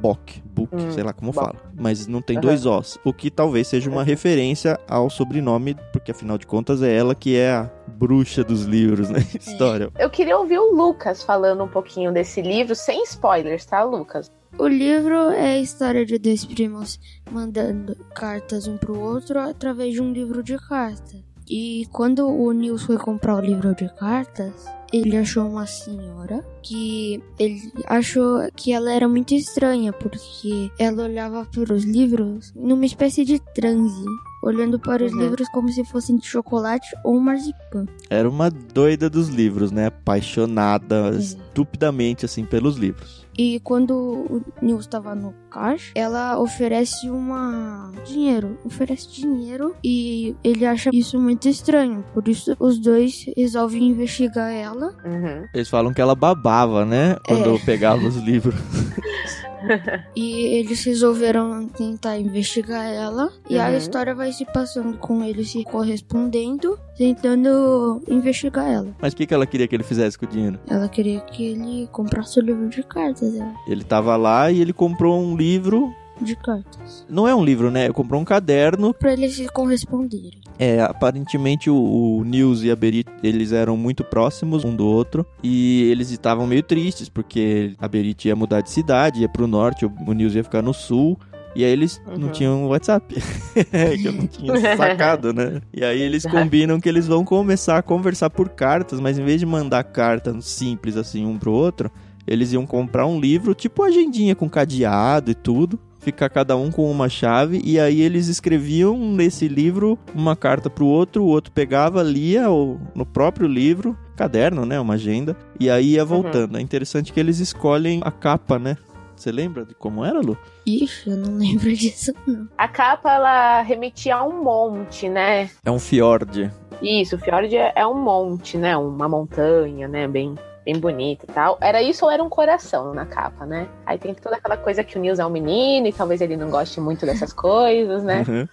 Bok, 0.00 0.42
book, 0.44 0.74
Hum, 0.74 0.90
sei 0.90 1.02
lá 1.02 1.12
como 1.14 1.32
bok. 1.32 1.46
fala. 1.46 1.72
Mas 1.74 2.06
não 2.06 2.20
tem 2.20 2.36
Aham. 2.36 2.42
dois 2.46 2.66
Os. 2.66 2.98
O 3.04 3.12
que 3.12 3.30
talvez 3.30 3.68
seja 3.68 3.88
uma 3.88 4.02
referência 4.02 4.78
ao 4.86 5.08
sobrenome, 5.08 5.76
porque 5.92 6.10
afinal 6.10 6.36
de 6.36 6.46
contas 6.46 6.82
é 6.82 6.94
ela 6.94 7.14
que 7.14 7.36
é 7.36 7.52
a 7.52 7.70
bruxa 7.88 8.44
dos 8.44 8.64
livros, 8.64 9.08
né? 9.08 9.20
História. 9.40 9.90
Eu 9.98 10.10
queria 10.10 10.36
ouvir 10.36 10.58
o 10.58 10.74
Lucas 10.74 11.22
falando 11.22 11.64
um 11.64 11.68
pouquinho 11.68 12.12
desse 12.12 12.42
livro, 12.42 12.74
sem 12.74 13.02
spoilers, 13.04 13.64
tá, 13.64 13.82
Lucas? 13.82 14.30
O 14.58 14.66
livro 14.68 15.30
é 15.30 15.54
a 15.54 15.58
história 15.58 16.04
de 16.04 16.18
dois 16.18 16.44
primos 16.44 17.00
mandando 17.30 17.96
cartas 18.14 18.66
um 18.68 18.76
pro 18.76 18.98
outro 19.00 19.38
através 19.40 19.94
de 19.94 20.02
um 20.02 20.12
livro 20.12 20.42
de 20.42 20.56
cartas. 20.58 21.24
E 21.48 21.86
quando 21.92 22.26
o 22.28 22.52
Nils 22.52 22.82
foi 22.82 22.96
comprar 22.96 23.36
o 23.36 23.40
livro 23.40 23.74
de 23.74 23.88
cartas, 23.96 24.52
ele 24.92 25.16
achou 25.16 25.46
uma 25.48 25.66
senhora 25.66 26.42
que 26.62 27.22
ele 27.38 27.60
achou 27.86 28.40
que 28.56 28.72
ela 28.72 28.92
era 28.92 29.08
muito 29.08 29.34
estranha, 29.34 29.92
porque 29.92 30.70
ela 30.78 31.02
olhava 31.04 31.44
para 31.44 31.74
os 31.74 31.84
livros 31.84 32.52
numa 32.54 32.86
espécie 32.86 33.24
de 33.24 33.38
transe, 33.54 34.04
olhando 34.42 34.78
para 34.78 35.04
os 35.04 35.12
Uhum. 35.12 35.18
livros 35.20 35.48
como 35.48 35.68
se 35.70 35.84
fossem 35.84 36.16
de 36.16 36.26
chocolate 36.26 36.88
ou 37.04 37.18
marzipan. 37.20 37.86
Era 38.08 38.28
uma 38.28 38.48
doida 38.50 39.10
dos 39.10 39.28
livros, 39.28 39.70
né? 39.72 39.86
Apaixonada 39.86 41.10
Uhum. 41.10 41.18
estupidamente, 41.18 42.24
assim, 42.24 42.44
pelos 42.44 42.76
livros. 42.76 43.23
E 43.36 43.60
quando 43.60 43.92
o 43.94 44.42
Nils 44.62 44.82
estava 44.84 45.14
no 45.14 45.34
caixa, 45.50 45.92
ela 45.94 46.38
oferece 46.38 47.08
uma 47.10 47.90
dinheiro, 48.04 48.58
oferece 48.64 49.10
dinheiro 49.10 49.74
e 49.84 50.34
ele 50.44 50.64
acha 50.66 50.90
isso 50.92 51.18
muito 51.20 51.48
estranho. 51.48 52.04
Por 52.14 52.28
isso 52.28 52.54
os 52.58 52.78
dois 52.78 53.26
resolvem 53.36 53.88
investigar 53.88 54.50
ela. 54.52 54.94
Uhum. 55.04 55.46
Eles 55.54 55.68
falam 55.68 55.92
que 55.92 56.00
ela 56.00 56.14
babava, 56.14 56.84
né? 56.84 57.16
Quando 57.26 57.44
É. 57.44 57.48
eu 57.48 57.60
pegava 57.64 58.06
os 58.06 58.16
livros. 58.16 58.54
E 60.16 60.56
eles 60.58 60.84
resolveram 60.84 61.66
tentar 61.68 62.18
investigar 62.18 62.84
ela. 62.86 63.30
E 63.48 63.58
a 63.58 63.68
Uhum. 63.68 63.76
história 63.76 64.14
vai 64.14 64.32
se 64.32 64.44
passando 64.44 64.96
com 64.98 65.22
eles 65.24 65.50
se 65.50 65.64
correspondendo, 65.64 66.78
tentando 66.96 68.00
investigar 68.08 68.66
ela. 68.70 68.94
Mas 69.00 69.12
o 69.12 69.16
que, 69.16 69.26
que 69.26 69.34
ela 69.34 69.46
queria 69.46 69.66
que 69.66 69.74
ele 69.74 69.82
fizesse 69.82 70.18
com 70.18 70.26
o 70.26 70.28
dinheiro? 70.28 70.58
Ela 70.68 70.88
queria 70.88 71.20
que 71.20 71.44
ele 71.44 71.88
comprasse 71.92 72.38
o 72.38 72.42
livro 72.42 72.68
de 72.68 72.82
cartas. 72.82 73.34
é, 73.34 73.54
Ele 73.68 73.82
tava 73.84 74.16
lá 74.16 74.50
e 74.50 74.60
ele 74.60 74.72
comprou 74.72 75.20
um 75.20 75.36
livro. 75.36 75.92
De 76.20 76.36
cartas. 76.36 77.04
Não 77.08 77.26
é 77.26 77.34
um 77.34 77.44
livro, 77.44 77.70
né? 77.70 77.84
Ele 77.84 77.92
comprou 77.92 78.20
um 78.20 78.24
caderno. 78.24 78.94
Pra 78.94 79.12
eles 79.12 79.34
se 79.34 79.46
corresponderem. 79.48 80.32
É, 80.58 80.80
aparentemente 80.82 81.68
o, 81.68 81.74
o 82.18 82.24
Nils 82.24 82.62
e 82.62 82.70
a 82.70 82.76
Berit, 82.76 83.08
eles 83.22 83.50
eram 83.52 83.76
muito 83.76 84.04
próximos 84.04 84.64
um 84.64 84.74
do 84.74 84.86
outro. 84.86 85.26
E 85.42 85.88
eles 85.90 86.10
estavam 86.10 86.46
meio 86.46 86.62
tristes, 86.62 87.08
porque 87.08 87.72
a 87.78 87.88
Berit 87.88 88.28
ia 88.28 88.36
mudar 88.36 88.60
de 88.60 88.70
cidade, 88.70 89.20
ia 89.22 89.28
pro 89.28 89.46
norte, 89.46 89.84
o, 89.84 89.92
o 90.06 90.12
Nils 90.12 90.34
ia 90.34 90.44
ficar 90.44 90.62
no 90.62 90.72
sul. 90.72 91.18
E 91.56 91.64
aí 91.64 91.70
eles 91.70 92.00
não 92.18 92.26
Uhum. 92.26 92.32
tinham 92.32 92.66
WhatsApp. 92.68 93.14
que 94.00 94.08
eu 94.08 94.12
não 94.12 94.26
tinha 94.26 94.54
sacado, 94.76 95.32
né? 95.32 95.60
E 95.72 95.84
aí 95.84 96.00
eles 96.00 96.24
combinam 96.24 96.80
que 96.80 96.88
eles 96.88 97.06
vão 97.06 97.24
começar 97.24 97.78
a 97.78 97.82
conversar 97.82 98.30
por 98.30 98.48
cartas, 98.48 98.98
mas 99.00 99.18
em 99.18 99.24
vez 99.24 99.38
de 99.40 99.46
mandar 99.46 99.84
carta 99.84 100.36
simples 100.40 100.96
assim 100.96 101.24
um 101.24 101.38
pro 101.38 101.52
outro, 101.52 101.90
eles 102.26 102.52
iam 102.52 102.66
comprar 102.66 103.06
um 103.06 103.20
livro, 103.20 103.54
tipo 103.54 103.82
agendinha 103.84 104.34
com 104.34 104.48
cadeado 104.48 105.30
e 105.30 105.34
tudo. 105.34 105.78
Ficar 106.04 106.28
cada 106.28 106.54
um 106.54 106.70
com 106.70 106.90
uma 106.90 107.08
chave, 107.08 107.62
e 107.64 107.80
aí 107.80 108.02
eles 108.02 108.28
escreviam 108.28 108.94
nesse 108.98 109.48
livro 109.48 109.98
uma 110.14 110.36
carta 110.36 110.68
pro 110.68 110.84
outro, 110.84 111.24
o 111.24 111.28
outro 111.28 111.50
pegava, 111.50 112.02
lia 112.02 112.50
ou 112.50 112.78
no 112.94 113.06
próprio 113.06 113.48
livro, 113.48 113.96
caderno, 114.14 114.66
né? 114.66 114.78
Uma 114.78 114.94
agenda, 114.94 115.34
e 115.58 115.70
aí 115.70 115.92
ia 115.92 116.04
voltando. 116.04 116.58
É 116.58 116.60
interessante 116.60 117.10
que 117.10 117.18
eles 117.18 117.38
escolhem 117.38 118.02
a 118.04 118.10
capa, 118.10 118.58
né? 118.58 118.76
Você 119.16 119.32
lembra 119.32 119.64
de 119.64 119.74
como 119.74 120.04
era, 120.04 120.20
Lu? 120.20 120.36
Ixi, 120.66 121.08
eu 121.08 121.16
não 121.16 121.38
lembro 121.38 121.72
disso 121.74 122.12
não. 122.26 122.46
A 122.58 122.68
capa, 122.68 123.10
ela 123.10 123.62
remetia 123.62 124.16
a 124.16 124.24
um 124.26 124.42
monte, 124.42 125.08
né? 125.08 125.48
É 125.64 125.70
um 125.70 125.78
fiord. 125.78 126.50
Isso, 126.82 127.16
o 127.16 127.18
Fjord 127.18 127.56
é 127.56 127.72
é 127.74 127.86
um 127.86 127.98
monte, 127.98 128.58
né? 128.58 128.76
Uma 128.76 129.08
montanha, 129.08 129.88
né? 129.88 130.06
Bem, 130.06 130.34
bem 130.64 130.78
bonita 130.78 131.26
e 131.28 131.32
tal. 131.32 131.58
Era 131.60 131.82
isso 131.82 132.04
ou 132.04 132.10
era 132.10 132.22
um 132.22 132.28
coração 132.28 132.94
na 132.94 133.04
capa, 133.04 133.44
né? 133.44 133.68
Aí 133.84 133.98
tem 133.98 134.14
toda 134.14 134.36
aquela 134.36 134.56
coisa 134.56 134.82
que 134.82 134.96
o 134.96 135.00
Nils 135.00 135.18
é 135.18 135.26
um 135.26 135.30
menino 135.30 135.86
e 135.86 135.92
talvez 135.92 136.20
ele 136.20 136.36
não 136.36 136.50
goste 136.50 136.80
muito 136.80 137.04
dessas 137.04 137.32
coisas, 137.32 138.02
né? 138.02 138.24
Uhum. 138.26 138.48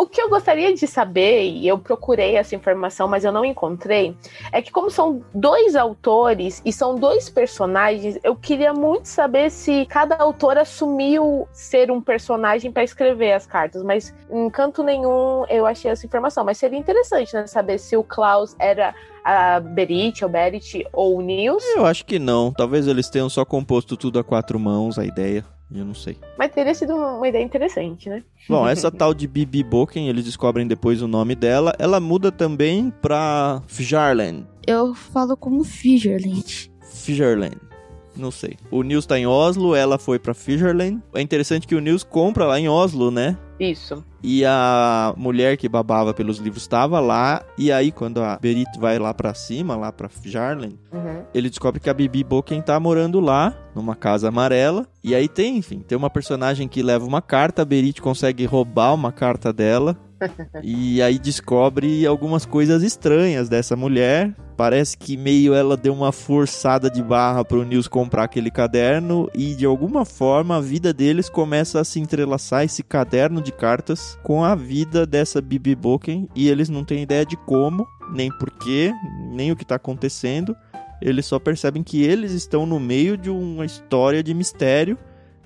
O 0.00 0.06
que 0.06 0.18
eu 0.18 0.30
gostaria 0.30 0.72
de 0.74 0.86
saber, 0.86 1.42
e 1.42 1.68
eu 1.68 1.78
procurei 1.78 2.34
essa 2.36 2.54
informação, 2.54 3.06
mas 3.06 3.22
eu 3.22 3.30
não 3.30 3.44
encontrei, 3.44 4.16
é 4.50 4.62
que 4.62 4.72
como 4.72 4.90
são 4.90 5.22
dois 5.34 5.76
autores 5.76 6.62
e 6.64 6.72
são 6.72 6.94
dois 6.94 7.28
personagens, 7.28 8.18
eu 8.24 8.34
queria 8.34 8.72
muito 8.72 9.04
saber 9.04 9.50
se 9.50 9.84
cada 9.84 10.16
autor 10.16 10.56
assumiu 10.56 11.46
ser 11.52 11.90
um 11.90 12.00
personagem 12.00 12.72
para 12.72 12.82
escrever 12.82 13.32
as 13.32 13.44
cartas, 13.44 13.82
mas 13.82 14.14
em 14.30 14.48
canto 14.48 14.82
nenhum 14.82 15.44
eu 15.50 15.66
achei 15.66 15.90
essa 15.90 16.06
informação. 16.06 16.46
Mas 16.46 16.56
seria 16.56 16.78
interessante, 16.78 17.34
né, 17.34 17.46
saber 17.46 17.76
se 17.76 17.94
o 17.94 18.02
Klaus 18.02 18.56
era 18.58 18.94
a 19.22 19.60
Berit, 19.60 20.24
ou 20.24 20.30
Berit, 20.30 20.82
ou 20.94 21.18
o 21.18 21.20
Nils. 21.20 21.62
Eu 21.76 21.84
acho 21.84 22.06
que 22.06 22.18
não. 22.18 22.54
Talvez 22.54 22.86
eles 22.86 23.10
tenham 23.10 23.28
só 23.28 23.44
composto 23.44 23.98
tudo 23.98 24.18
a 24.18 24.24
quatro 24.24 24.58
mãos, 24.58 24.98
a 24.98 25.04
ideia. 25.04 25.44
Eu 25.72 25.84
não 25.84 25.94
sei. 25.94 26.16
Mas 26.36 26.52
teria 26.52 26.74
sido 26.74 26.94
uma 26.94 27.28
ideia 27.28 27.44
interessante, 27.44 28.08
né? 28.08 28.22
Bom, 28.48 28.66
essa 28.68 28.90
tal 28.90 29.14
de 29.14 29.26
Bibi 29.26 29.62
Boken, 29.62 30.08
eles 30.08 30.24
descobrem 30.24 30.66
depois 30.66 31.00
o 31.00 31.08
nome 31.08 31.34
dela. 31.34 31.72
Ela 31.78 32.00
muda 32.00 32.32
também 32.32 32.90
pra 33.02 33.62
Fjarland. 33.66 34.46
Eu 34.66 34.94
falo 34.94 35.36
como 35.36 35.62
Fisherland. 35.62 36.70
Fisherland. 36.82 37.69
Não 38.16 38.30
sei. 38.30 38.56
O 38.70 38.82
Nils 38.82 39.06
tá 39.06 39.18
em 39.18 39.26
Oslo, 39.26 39.74
ela 39.74 39.98
foi 39.98 40.18
pra 40.18 40.34
Fisherland. 40.34 41.00
É 41.14 41.20
interessante 41.20 41.66
que 41.66 41.74
o 41.74 41.80
Nils 41.80 42.02
compra 42.02 42.44
lá 42.44 42.58
em 42.58 42.68
Oslo, 42.68 43.10
né? 43.10 43.36
Isso. 43.58 44.02
E 44.22 44.44
a 44.44 45.14
mulher 45.16 45.56
que 45.56 45.68
babava 45.68 46.12
pelos 46.12 46.38
livros 46.38 46.62
estava 46.62 46.98
lá. 46.98 47.42
E 47.56 47.70
aí, 47.70 47.92
quando 47.92 48.22
a 48.22 48.36
Berit 48.38 48.68
vai 48.78 48.98
lá 48.98 49.12
pra 49.14 49.32
cima, 49.34 49.76
lá 49.76 49.92
pra 49.92 50.08
Jarlen, 50.24 50.78
Uhum. 50.92 51.22
ele 51.34 51.48
descobre 51.48 51.78
que 51.80 51.88
a 51.90 51.94
Bibi 51.94 52.24
Boken 52.24 52.60
tá 52.62 52.78
morando 52.80 53.20
lá, 53.20 53.54
numa 53.74 53.94
casa 53.94 54.28
amarela. 54.28 54.86
E 55.04 55.14
aí 55.14 55.28
tem, 55.28 55.56
enfim, 55.58 55.80
tem 55.86 55.96
uma 55.96 56.10
personagem 56.10 56.66
que 56.68 56.82
leva 56.82 57.04
uma 57.06 57.22
carta. 57.22 57.62
A 57.62 57.64
Berit 57.64 58.00
consegue 58.02 58.44
roubar 58.44 58.94
uma 58.94 59.12
carta 59.12 59.52
dela. 59.52 59.96
e 60.62 61.00
aí 61.00 61.18
descobre 61.18 62.06
algumas 62.06 62.44
coisas 62.44 62.82
estranhas 62.82 63.48
dessa 63.48 63.74
mulher. 63.76 64.34
Parece 64.60 64.94
que 64.98 65.16
meio 65.16 65.54
ela 65.54 65.74
deu 65.74 65.94
uma 65.94 66.12
forçada 66.12 66.90
de 66.90 67.02
barra 67.02 67.42
pro 67.42 67.64
Nils 67.64 67.88
comprar 67.88 68.24
aquele 68.24 68.50
caderno 68.50 69.26
e 69.34 69.54
de 69.54 69.64
alguma 69.64 70.04
forma 70.04 70.54
a 70.54 70.60
vida 70.60 70.92
deles 70.92 71.30
começa 71.30 71.80
a 71.80 71.84
se 71.84 71.98
entrelaçar 71.98 72.62
esse 72.62 72.82
caderno 72.82 73.40
de 73.40 73.52
cartas 73.52 74.18
com 74.22 74.44
a 74.44 74.54
vida 74.54 75.06
dessa 75.06 75.40
Bibi 75.40 75.74
Boken 75.74 76.28
e 76.36 76.46
eles 76.46 76.68
não 76.68 76.84
têm 76.84 77.04
ideia 77.04 77.24
de 77.24 77.38
como, 77.38 77.88
nem 78.12 78.30
porquê, 78.36 78.92
nem 79.32 79.50
o 79.50 79.56
que 79.56 79.64
tá 79.64 79.76
acontecendo. 79.76 80.54
Eles 81.00 81.24
só 81.24 81.38
percebem 81.38 81.82
que 81.82 82.02
eles 82.02 82.32
estão 82.32 82.66
no 82.66 82.78
meio 82.78 83.16
de 83.16 83.30
uma 83.30 83.64
história 83.64 84.22
de 84.22 84.34
mistério 84.34 84.98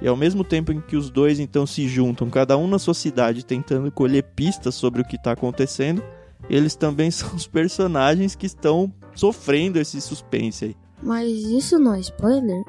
e 0.02 0.08
ao 0.08 0.16
mesmo 0.16 0.42
tempo 0.42 0.72
em 0.72 0.80
que 0.80 0.96
os 0.96 1.08
dois 1.08 1.38
então 1.38 1.64
se 1.64 1.86
juntam, 1.86 2.28
cada 2.28 2.58
um 2.58 2.66
na 2.66 2.80
sua 2.80 2.94
cidade, 2.94 3.46
tentando 3.46 3.92
colher 3.92 4.24
pistas 4.34 4.74
sobre 4.74 5.02
o 5.02 5.04
que 5.04 5.14
está 5.14 5.30
acontecendo, 5.30 6.02
eles 6.50 6.74
também 6.74 7.12
são 7.12 7.32
os 7.32 7.46
personagens 7.46 8.34
que 8.34 8.46
estão 8.46 8.92
sofrendo 9.14 9.78
esse 9.78 10.00
suspense 10.00 10.64
aí. 10.66 10.76
Mas 11.02 11.28
isso 11.28 11.78
não 11.78 11.94
é 11.94 12.00
spoiler? 12.00 12.64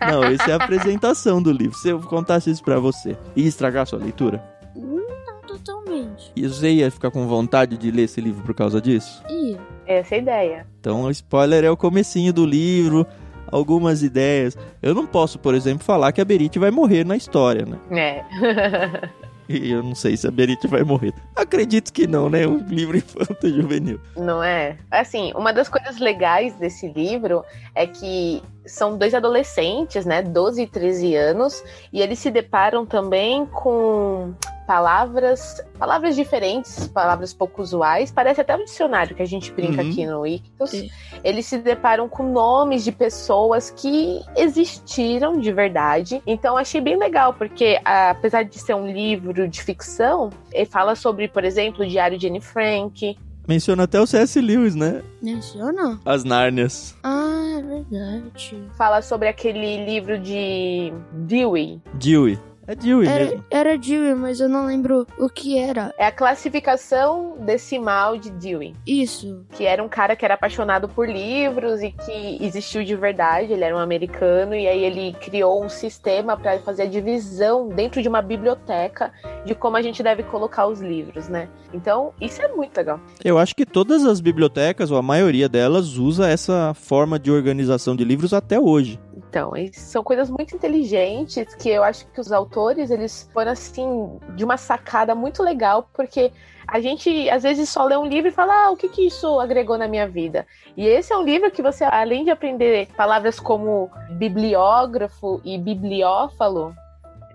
Não, 0.00 0.24
essa 0.24 0.50
é 0.50 0.52
a 0.52 0.56
apresentação 0.56 1.42
do 1.42 1.50
livro. 1.50 1.76
Se 1.78 1.88
eu 1.88 2.00
contasse 2.00 2.50
isso 2.50 2.62
pra 2.62 2.78
você, 2.78 3.16
ia 3.34 3.48
estragar 3.48 3.84
a 3.84 3.86
sua 3.86 3.98
leitura? 3.98 4.42
Não 4.76 5.06
totalmente. 5.46 6.30
E 6.36 6.46
você 6.46 6.70
ia 6.70 6.90
ficar 6.90 7.10
com 7.10 7.26
vontade 7.26 7.76
de 7.78 7.90
ler 7.90 8.02
esse 8.02 8.20
livro 8.20 8.42
por 8.42 8.54
causa 8.54 8.80
disso? 8.80 9.22
E 9.28 9.56
Essa 9.86 10.16
é 10.16 10.18
a 10.18 10.20
ideia. 10.20 10.66
Então, 10.78 11.02
o 11.04 11.10
spoiler 11.10 11.64
é 11.64 11.70
o 11.70 11.76
comecinho 11.76 12.32
do 12.32 12.44
livro, 12.44 13.06
algumas 13.50 14.02
ideias. 14.02 14.56
Eu 14.82 14.94
não 14.94 15.06
posso, 15.06 15.38
por 15.38 15.54
exemplo, 15.54 15.84
falar 15.84 16.12
que 16.12 16.20
a 16.20 16.24
Berit 16.24 16.58
vai 16.58 16.70
morrer 16.70 17.04
na 17.04 17.16
história, 17.16 17.64
né? 17.64 17.78
É. 17.90 19.10
E 19.52 19.72
eu 19.72 19.82
não 19.82 19.96
sei 19.96 20.16
se 20.16 20.28
a 20.28 20.30
Berit 20.30 20.64
vai 20.68 20.84
morrer. 20.84 21.12
Acredito 21.34 21.92
que 21.92 22.06
não, 22.06 22.30
né? 22.30 22.46
Um 22.46 22.58
livro 22.68 22.96
infanto 22.96 23.48
juvenil. 23.48 24.00
Não 24.16 24.40
é? 24.40 24.78
Assim, 24.88 25.32
uma 25.34 25.52
das 25.52 25.68
coisas 25.68 25.98
legais 25.98 26.54
desse 26.54 26.86
livro 26.92 27.44
é 27.74 27.84
que 27.84 28.40
são 28.70 28.96
dois 28.96 29.14
adolescentes, 29.14 30.04
né? 30.06 30.22
12 30.22 30.62
e 30.62 30.66
13 30.66 31.14
anos, 31.14 31.62
e 31.92 32.00
eles 32.00 32.18
se 32.18 32.30
deparam 32.30 32.86
também 32.86 33.46
com 33.46 34.32
palavras, 34.66 35.60
palavras 35.80 36.14
diferentes, 36.14 36.86
palavras 36.86 37.34
pouco 37.34 37.60
usuais. 37.60 38.12
Parece 38.12 38.40
até 38.40 38.54
um 38.56 38.64
dicionário 38.64 39.16
que 39.16 39.22
a 39.22 39.26
gente 39.26 39.50
brinca 39.50 39.82
Uhum. 39.82 39.90
aqui 39.90 40.06
no 40.06 40.24
Ictus. 40.24 40.84
Eles 41.24 41.46
se 41.46 41.58
deparam 41.58 42.08
com 42.08 42.22
nomes 42.22 42.84
de 42.84 42.92
pessoas 42.92 43.70
que 43.70 44.22
existiram 44.36 45.40
de 45.40 45.52
verdade. 45.52 46.22
Então 46.24 46.56
achei 46.56 46.80
bem 46.80 46.96
legal, 46.96 47.34
porque 47.34 47.80
apesar 47.84 48.44
de 48.44 48.60
ser 48.60 48.74
um 48.74 48.86
livro 48.86 49.48
de 49.48 49.60
ficção, 49.60 50.30
ele 50.52 50.66
fala 50.66 50.94
sobre, 50.94 51.26
por 51.26 51.44
exemplo, 51.44 51.84
o 51.84 51.88
diário 51.88 52.16
de 52.16 52.28
Anne 52.28 52.40
Frank, 52.40 53.18
Menciona 53.50 53.82
até 53.82 54.00
o 54.00 54.06
C.S. 54.06 54.40
Lewis, 54.40 54.76
né? 54.76 55.02
menciona? 55.20 55.98
As 56.04 56.22
Nárnias. 56.22 56.94
Ah, 57.02 57.56
é 57.58 57.62
verdade. 57.62 58.62
fala 58.78 59.02
sobre 59.02 59.26
aquele 59.26 59.84
livro 59.84 60.20
de 60.20 60.92
Dewey. 61.12 61.82
Dewey. 61.94 62.38
É 62.70 62.74
Dewey 62.76 63.08
Era, 63.08 63.24
mesmo. 63.24 63.44
era 63.50 63.76
Dewey, 63.76 64.14
mas 64.14 64.38
eu 64.38 64.48
não 64.48 64.66
lembro 64.66 65.04
o 65.18 65.28
que 65.28 65.58
era. 65.58 65.92
É 65.98 66.06
a 66.06 66.12
classificação 66.12 67.36
decimal 67.40 68.16
de 68.16 68.30
Dewey, 68.30 68.76
Isso. 68.86 69.44
que 69.50 69.64
era 69.64 69.82
um 69.82 69.88
cara 69.88 70.14
que 70.14 70.24
era 70.24 70.34
apaixonado 70.34 70.88
por 70.88 71.08
livros 71.08 71.82
e 71.82 71.90
que 71.90 72.38
existiu 72.40 72.84
de 72.84 72.94
verdade. 72.94 73.52
Ele 73.52 73.64
era 73.64 73.74
um 73.74 73.80
americano 73.80 74.54
e 74.54 74.68
aí 74.68 74.84
ele 74.84 75.16
criou 75.20 75.64
um 75.64 75.68
sistema 75.68 76.36
para 76.36 76.60
fazer 76.60 76.82
a 76.82 76.86
divisão 76.86 77.68
dentro 77.68 78.00
de 78.00 78.08
uma 78.08 78.22
biblioteca 78.22 79.12
de 79.44 79.52
como 79.52 79.76
a 79.76 79.82
gente 79.82 80.00
deve 80.00 80.22
colocar 80.22 80.68
os 80.68 80.80
livros, 80.80 81.28
né? 81.28 81.48
Então, 81.74 82.12
isso 82.20 82.40
é 82.40 82.46
muito 82.46 82.76
legal. 82.76 83.00
Eu 83.24 83.36
acho 83.36 83.52
que 83.56 83.66
todas 83.66 84.04
as 84.04 84.20
bibliotecas, 84.20 84.92
ou 84.92 84.96
a 84.96 85.02
maioria 85.02 85.48
delas, 85.48 85.96
usa 85.96 86.28
essa 86.28 86.72
forma 86.74 87.18
de 87.18 87.32
organização 87.32 87.96
de 87.96 88.04
livros 88.04 88.32
até 88.32 88.60
hoje. 88.60 89.00
Então, 89.30 89.52
são 89.72 90.02
coisas 90.02 90.28
muito 90.28 90.56
inteligentes 90.56 91.54
que 91.54 91.68
eu 91.68 91.84
acho 91.84 92.04
que 92.08 92.20
os 92.20 92.32
autores, 92.32 92.90
eles 92.90 93.30
foram 93.32 93.52
assim, 93.52 94.18
de 94.34 94.44
uma 94.44 94.56
sacada 94.56 95.14
muito 95.14 95.40
legal, 95.40 95.88
porque 95.94 96.32
a 96.66 96.80
gente 96.80 97.30
às 97.30 97.44
vezes 97.44 97.68
só 97.68 97.84
lê 97.84 97.96
um 97.96 98.06
livro 98.06 98.28
e 98.28 98.32
fala, 98.32 98.66
ah, 98.66 98.70
o 98.72 98.76
que 98.76 98.88
que 98.88 99.06
isso 99.06 99.38
agregou 99.38 99.78
na 99.78 99.86
minha 99.86 100.08
vida? 100.08 100.44
E 100.76 100.84
esse 100.84 101.12
é 101.12 101.16
um 101.16 101.22
livro 101.22 101.48
que 101.52 101.62
você, 101.62 101.84
além 101.84 102.24
de 102.24 102.30
aprender 102.30 102.88
palavras 102.96 103.38
como 103.38 103.88
bibliógrafo 104.18 105.40
e 105.44 105.56
bibliófalo, 105.56 106.74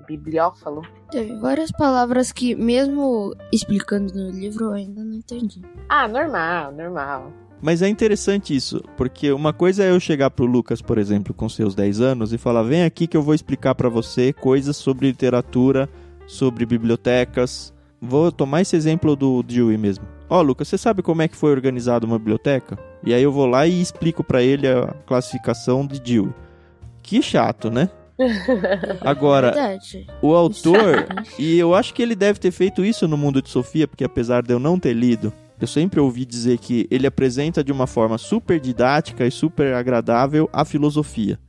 bibliófalo, 0.06 0.82
Teve 1.10 1.36
várias 1.36 1.72
palavras 1.72 2.32
que, 2.32 2.56
mesmo 2.56 3.34
explicando 3.54 4.14
no 4.14 4.30
livro, 4.32 4.66
eu 4.66 4.74
ainda 4.74 5.02
não 5.02 5.14
entendi. 5.14 5.62
ah, 5.88 6.08
normal, 6.08 6.74
normal. 6.74 7.32
Mas 7.66 7.82
é 7.82 7.90
interessante 7.90 8.56
isso, 8.56 8.80
porque 8.96 9.32
uma 9.32 9.52
coisa 9.52 9.84
é 9.84 9.90
eu 9.90 10.00
chegar 10.00 10.30
pro 10.30 10.46
Lucas, 10.46 10.84
por 10.84 11.00
exemplo, 11.00 11.34
com 11.34 11.50
seus 11.50 11.74
10 11.74 12.00
anos 12.00 12.32
e 12.32 12.38
falar: 12.38 12.62
"Vem 12.62 12.84
aqui 12.84 13.08
que 13.08 13.18
eu 13.18 13.24
vou 13.24 13.34
explicar 13.34 13.74
pra 13.74 13.90
você 13.90 14.32
coisas 14.32 14.78
sobre 14.78 15.08
literatura, 15.08 15.90
sobre 16.28 16.64
bibliotecas". 16.64 17.74
Vou 18.00 18.32
tomar 18.32 18.62
esse 18.62 18.76
exemplo 18.76 19.16
do 19.16 19.42
Dewey 19.42 19.80
mesmo. 19.80 20.06
Ó, 20.30 20.44
Lucas, 20.44 20.68
você 20.68 20.78
sabe 20.78 21.02
como 21.02 21.24
é 21.24 21.28
que 21.28 21.36
foi 21.36 21.50
organizada 21.50 22.06
uma 22.06 22.20
biblioteca? 22.20 22.78
E 23.04 23.16
aí 23.16 23.24
eu 23.24 23.32
vou 23.32 23.48
lá 23.48 23.66
e 23.66 23.82
explico 23.82 24.24
pra 24.24 24.44
ele 24.44 24.68
a 24.68 24.94
classificação 25.08 25.88
de 25.88 26.00
Dewey. 26.00 26.32
Que 27.02 27.20
chato, 27.20 27.72
né? 27.72 27.90
Agora, 29.02 29.52
Verdade. 29.52 30.06
o 30.22 30.36
autor, 30.36 31.08
e 31.40 31.58
eu 31.58 31.74
acho 31.74 31.96
que 31.96 32.04
ele 32.04 32.14
deve 32.14 32.38
ter 32.38 32.52
feito 32.52 32.86
isso 32.86 33.08
no 33.08 33.18
mundo 33.18 33.42
de 33.42 33.50
Sofia, 33.50 33.88
porque 33.88 34.04
apesar 34.04 34.44
de 34.44 34.54
eu 34.54 34.60
não 34.60 34.78
ter 34.78 34.94
lido, 34.94 35.34
eu 35.60 35.68
sempre 35.68 36.00
ouvi 36.00 36.26
dizer 36.26 36.58
que 36.58 36.88
ele 36.92 37.08
apresenta 37.08 37.64
de 37.64 37.72
uma 37.72 37.88
forma 37.88 38.18
super 38.18 38.60
didática 38.60 39.26
e 39.26 39.32
super 39.32 39.74
agradável 39.74 40.50
a 40.52 40.66
filosofia. 40.66 41.40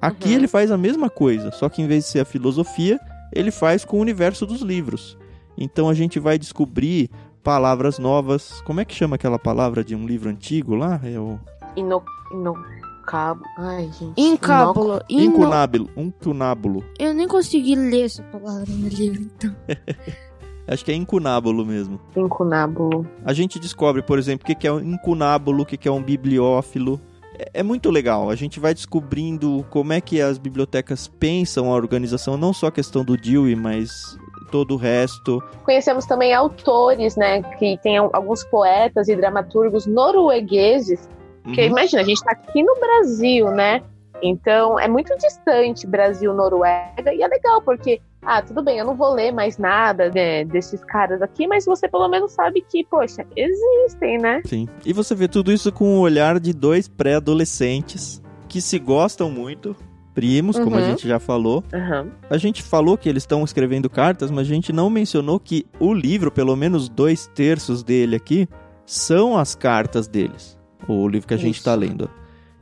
Aqui 0.00 0.30
Uhum. 0.30 0.34
ele 0.34 0.48
faz 0.48 0.70
a 0.70 0.76
mesma 0.78 1.08
coisa, 1.08 1.50
só 1.52 1.68
que 1.68 1.80
em 1.82 1.86
vez 1.86 2.04
de 2.04 2.10
ser 2.10 2.20
a 2.20 2.24
filosofia, 2.24 2.98
ele 3.32 3.50
faz 3.50 3.84
com 3.84 3.98
o 3.98 4.00
universo 4.00 4.44
dos 4.46 4.60
livros. 4.60 5.16
Então 5.56 5.88
a 5.88 5.94
gente 5.94 6.18
vai 6.18 6.38
descobrir 6.38 7.10
palavras 7.42 7.98
novas. 7.98 8.60
Como 8.62 8.80
é 8.80 8.84
que 8.84 8.94
chama 8.94 9.16
aquela 9.16 9.38
palavra 9.38 9.84
de 9.84 9.94
um 9.94 10.06
livro 10.06 10.28
antigo 10.30 10.74
lá? 10.74 11.00
É 11.04 11.18
o 11.18 11.38
Ino, 11.76 12.02
inocabo, 12.32 13.42
ai, 13.58 13.90
gente. 13.98 14.20
Incábulo. 14.20 15.00
Ino... 15.08 15.22
incunábulo. 15.22 15.90
Incunábulo. 15.96 16.84
Eu 16.98 17.14
nem 17.14 17.26
consegui 17.28 17.74
ler 17.74 18.06
essa 18.06 18.22
palavra 18.24 18.66
no 18.68 18.88
livro, 18.88 19.22
então. 19.22 19.54
Acho 20.72 20.84
que 20.84 20.90
é 20.92 20.94
incunábulo 20.94 21.64
mesmo. 21.66 22.00
Incunábulo. 22.16 23.06
A 23.24 23.32
gente 23.32 23.58
descobre, 23.58 24.02
por 24.02 24.18
exemplo, 24.18 24.46
o 24.50 24.56
que 24.56 24.66
é 24.66 24.72
um 24.72 24.80
incunábulo, 24.80 25.62
o 25.62 25.66
que 25.66 25.86
é 25.88 25.92
um 25.92 26.02
bibliófilo. 26.02 27.00
É- 27.38 27.60
É 27.60 27.62
muito 27.62 27.90
legal. 27.90 28.30
A 28.30 28.34
gente 28.34 28.58
vai 28.60 28.72
descobrindo 28.74 29.64
como 29.70 29.92
é 29.92 30.00
que 30.00 30.20
as 30.20 30.38
bibliotecas 30.38 31.08
pensam 31.08 31.72
a 31.72 31.74
organização, 31.76 32.36
não 32.36 32.52
só 32.52 32.66
a 32.68 32.72
questão 32.72 33.04
do 33.04 33.16
Dewey, 33.16 33.56
mas 33.56 34.16
todo 34.50 34.74
o 34.74 34.76
resto. 34.76 35.42
Conhecemos 35.64 36.04
também 36.06 36.32
autores, 36.34 37.16
né? 37.16 37.42
Que 37.58 37.78
tem 37.82 37.96
al- 37.96 38.10
alguns 38.12 38.44
poetas 38.44 39.08
e 39.08 39.16
dramaturgos 39.16 39.86
noruegueses. 39.86 41.08
Porque 41.42 41.62
Uhum. 41.62 41.68
imagina, 41.68 42.02
a 42.02 42.04
gente 42.04 42.22
tá 42.22 42.32
aqui 42.32 42.62
no 42.62 42.74
Brasil, 42.78 43.50
né? 43.50 43.82
Então 44.22 44.78
é 44.78 44.86
muito 44.86 45.16
distante 45.16 45.86
Brasil-Noruega 45.86 47.12
e 47.14 47.22
é 47.22 47.26
legal 47.26 47.60
porque 47.62 48.00
ah, 48.24 48.40
tudo 48.42 48.62
bem, 48.62 48.78
eu 48.78 48.84
não 48.86 48.94
vou 48.96 49.12
ler 49.14 49.32
mais 49.32 49.58
nada 49.58 50.10
né, 50.10 50.44
desses 50.44 50.82
caras 50.84 51.20
aqui, 51.22 51.46
mas 51.46 51.64
você 51.64 51.88
pelo 51.88 52.08
menos 52.08 52.32
sabe 52.32 52.64
que, 52.68 52.84
poxa, 52.84 53.26
existem, 53.36 54.18
né? 54.18 54.40
Sim. 54.46 54.68
E 54.84 54.92
você 54.92 55.14
vê 55.14 55.26
tudo 55.28 55.52
isso 55.52 55.70
com 55.72 55.98
o 55.98 56.00
olhar 56.00 56.38
de 56.38 56.52
dois 56.52 56.88
pré-adolescentes 56.88 58.22
que 58.48 58.60
se 58.60 58.78
gostam 58.78 59.30
muito, 59.30 59.74
primos, 60.14 60.58
como 60.58 60.76
a 60.76 60.80
Uhum. 60.80 60.84
gente 60.90 61.08
já 61.08 61.18
falou. 61.18 61.64
Aham. 61.72 62.08
A 62.28 62.36
gente 62.36 62.62
falou 62.62 62.98
que 62.98 63.08
eles 63.08 63.22
estão 63.22 63.42
escrevendo 63.44 63.88
cartas, 63.88 64.30
mas 64.30 64.46
a 64.46 64.50
gente 64.54 64.72
não 64.72 64.90
mencionou 64.90 65.40
que 65.40 65.66
o 65.80 65.92
livro, 65.94 66.30
pelo 66.30 66.54
menos 66.54 66.88
dois 66.88 67.26
terços 67.34 67.82
dele 67.82 68.14
aqui, 68.16 68.46
são 68.84 69.36
as 69.38 69.54
cartas 69.54 70.06
deles. 70.06 70.58
O 70.86 71.08
livro 71.08 71.26
que 71.26 71.34
a 71.34 71.38
gente 71.38 71.56
está 71.56 71.74
lendo. 71.74 72.10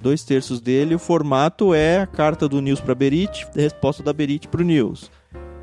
Dois 0.01 0.23
terços 0.25 0.61
dele, 0.61 0.95
o 0.95 0.99
formato 0.99 1.75
é 1.75 1.99
a 2.01 2.07
carta 2.07 2.49
do 2.49 2.61
Nils 2.63 2.81
para 2.81 2.95
Berit, 2.95 3.47
a 3.57 3.61
resposta 3.61 4.03
da 4.03 4.13
Berit 4.13 4.47
para 4.49 4.63
o 4.63 4.65
Nils. 4.65 5.11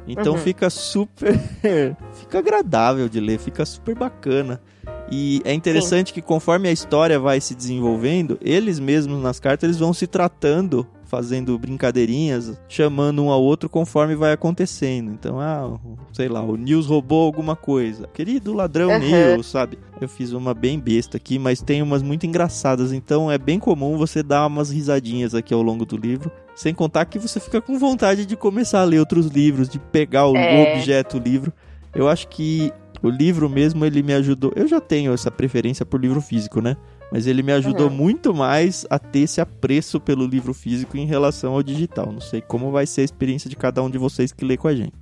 Então 0.08 0.34
Uhum. 0.34 0.40
fica 0.40 0.70
super. 0.70 1.38
fica 2.14 2.40
agradável 2.40 3.10
de 3.10 3.20
ler, 3.20 3.38
fica 3.40 3.66
super 3.66 3.94
bacana. 3.96 4.62
E 5.10 5.42
é 5.46 5.54
interessante 5.54 6.14
que 6.14 6.22
conforme 6.22 6.68
a 6.68 6.72
história 6.72 7.20
vai 7.20 7.40
se 7.40 7.56
desenvolvendo, 7.56 8.38
eles 8.42 8.80
mesmos 8.80 9.22
nas 9.22 9.40
cartas 9.40 9.64
eles 9.68 9.80
vão 9.80 9.94
se 9.94 10.06
tratando, 10.06 10.86
fazendo 11.06 11.58
brincadeirinhas, 11.58 12.60
chamando 12.68 13.24
um 13.24 13.30
ao 13.30 13.42
outro 13.42 13.70
conforme 13.70 14.16
vai 14.16 14.34
acontecendo. 14.34 15.12
Então, 15.12 15.40
ah, 15.40 15.80
sei 16.12 16.28
lá, 16.28 16.42
o 16.44 16.58
Nils 16.58 16.88
roubou 16.88 17.26
alguma 17.26 17.56
coisa. 17.56 18.06
Querido 18.14 18.52
ladrão 18.54 18.90
Uhum. 18.92 19.00
Nils, 19.00 19.48
sabe? 19.48 19.80
Eu 20.02 20.10
fiz 20.10 20.34
uma 20.34 20.54
bem 20.54 20.78
besta 20.78 21.16
aqui, 21.16 21.40
mas 21.40 21.62
tem 21.62 21.82
umas 21.82 22.04
muito 22.04 22.26
engraçadas. 22.26 22.92
Então 22.92 23.32
é 23.32 23.38
bem 23.38 23.60
comum 23.60 23.98
você 23.98 24.22
dar 24.22 24.46
umas 24.48 24.70
risadinhas 24.70 25.34
aqui 25.34 25.54
ao 25.54 25.62
longo 25.62 25.86
do 25.86 25.96
livro. 25.96 26.30
Sem 26.58 26.74
contar 26.74 27.06
que 27.06 27.20
você 27.20 27.40
fica 27.40 27.62
com 27.62 27.78
vontade 27.78 28.26
de 28.26 28.36
começar 28.36 28.82
a 28.82 28.84
ler 28.84 29.00
outros 29.00 29.28
livros, 29.28 29.70
de 29.70 29.78
pegar 29.80 30.28
o 30.28 30.36
É. 30.36 30.74
objeto 30.76 31.20
livro. 31.20 31.54
Eu 31.94 32.10
acho 32.10 32.28
que 32.28 32.74
o 33.04 33.10
livro 33.10 33.48
mesmo, 33.48 33.86
ele 33.86 34.02
me 34.02 34.14
ajudou. 34.14 34.52
Eu 34.56 34.68
já 34.68 34.82
tenho 34.82 35.14
essa 35.14 35.30
preferência 35.30 35.86
por 35.86 36.02
livro 36.02 36.20
físico, 36.20 36.60
né? 36.60 36.76
Mas 37.12 37.28
ele 37.28 37.42
me 37.44 37.54
ajudou 37.54 37.88
Uhum. 37.88 37.94
muito 37.96 38.34
mais 38.34 38.86
a 38.90 38.98
ter 39.00 39.20
esse 39.20 39.40
apreço 39.40 40.00
pelo 40.00 40.26
livro 40.26 40.54
físico 40.54 40.98
em 40.98 41.06
relação 41.06 41.54
ao 41.54 41.62
digital. 41.64 42.12
Não 42.12 42.20
sei 42.20 42.42
como 42.42 42.72
vai 42.72 42.86
ser 42.88 43.02
a 43.02 43.06
experiência 43.06 43.50
de 43.50 43.56
cada 43.56 43.82
um 43.84 43.90
de 43.90 43.98
vocês 43.98 44.32
que 44.34 44.44
lê 44.44 44.58
com 44.58 44.68
a 44.68 44.76
gente. 44.76 44.94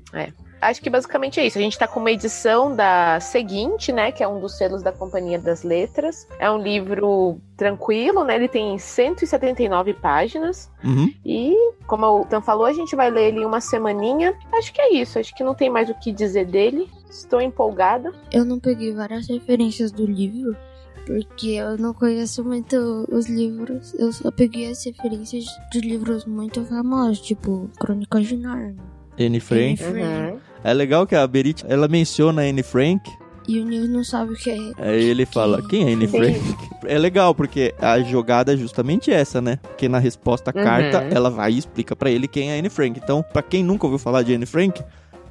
Acho 0.70 0.82
que 0.82 0.90
basicamente 0.90 1.40
é 1.40 1.46
isso. 1.46 1.58
A 1.58 1.62
gente 1.62 1.78
tá 1.78 1.88
com 1.88 2.00
uma 2.00 2.12
edição 2.12 2.76
da 2.76 3.20
seguinte, 3.20 3.92
né? 3.92 4.12
Que 4.12 4.24
é 4.24 4.28
um 4.28 4.40
dos 4.40 4.58
selos 4.58 4.82
da 4.82 4.92
Companhia 4.92 5.38
das 5.38 5.64
Letras. 5.64 6.28
É 6.40 6.50
um 6.50 6.58
livro 6.58 7.40
tranquilo, 7.56 8.24
né? 8.24 8.36
Ele 8.36 8.48
tem 8.48 8.78
179 8.78 9.94
páginas. 9.94 10.72
Uhum. 10.84 11.14
E, 11.24 11.56
como 11.86 12.22
o 12.22 12.26
Tan 12.26 12.42
falou, 12.42 12.66
a 12.66 12.74
gente 12.74 12.96
vai 12.96 13.12
ler 13.12 13.30
ele 13.30 13.42
em 13.42 13.46
uma 13.46 13.62
semaninha. 13.62 14.36
Acho 14.54 14.74
que 14.74 14.82
é 14.82 14.94
isso. 14.94 15.20
Acho 15.20 15.36
que 15.36 15.44
não 15.44 15.54
tem 15.54 15.70
mais 15.70 15.88
o 15.88 15.94
que 15.94 16.12
dizer 16.12 16.46
dele. 16.46 16.90
Estou 17.10 17.40
empolgada. 17.40 18.12
Eu 18.32 18.44
não 18.44 18.60
peguei 18.60 18.92
várias 18.92 19.28
referências 19.28 19.92
do 19.92 20.06
livro, 20.06 20.58
porque 21.06 21.52
eu 21.52 21.78
não 21.78 21.94
conheço 21.94 22.44
muito 22.44 23.08
os 23.12 23.28
livros. 23.28 23.94
Eu 23.94 24.12
só 24.12 24.32
peguei 24.32 24.72
as 24.72 24.84
referências 24.84 25.46
de 25.72 25.80
livros 25.80 26.26
muito 26.26 26.66
famosos, 26.66 27.22
tipo 27.22 27.70
Crônicas 27.80 28.28
de 28.28 28.38
Narnia. 28.38 28.76
Anne 29.18 29.40
Frank. 29.40 29.84
Anne 29.84 30.02
Frank. 30.02 30.55
É 30.66 30.74
legal 30.74 31.06
que 31.06 31.16
a 31.16 31.26
Berit, 31.28 31.64
ela 31.70 31.88
menciona 31.88 32.42
a 32.42 32.46
Anne 32.46 32.64
Frank, 32.64 33.10
E 33.48 33.60
o 33.60 33.66
Nils 33.66 33.88
não 33.88 34.04
sabe 34.04 34.34
o 34.34 34.36
que 34.36 34.50
é. 34.50 34.58
aí 34.80 35.04
ele 35.04 35.24
fala, 35.26 35.62
quem 35.62 35.88
é 35.88 35.94
Anne. 35.94 36.08
Frank? 36.08 36.40
É 36.88 36.98
legal, 36.98 37.36
porque 37.36 37.74
a 37.80 38.00
jogada 38.00 38.54
é 38.54 38.58
justamente 38.58 39.12
essa, 39.12 39.40
né? 39.40 39.58
Porque 39.62 39.88
na 39.88 40.00
resposta 40.00 40.50
à 40.50 40.58
Uhum. 40.58 40.64
carta, 40.64 40.98
ela 41.12 41.30
vai 41.30 41.52
e 41.52 41.58
explica 41.60 41.96
pra 41.96 42.10
ele 42.10 42.28
quem 42.28 42.52
é 42.52 42.58
Anne 42.60 42.70
Frank. 42.70 43.00
Então, 43.04 43.24
pra 43.32 43.44
quem 43.44 43.64
nunca 43.64 43.86
ouviu 43.86 44.00
falar 44.00 44.24
de 44.24 44.34
Anne 44.34 44.48
Frank, 44.48 44.84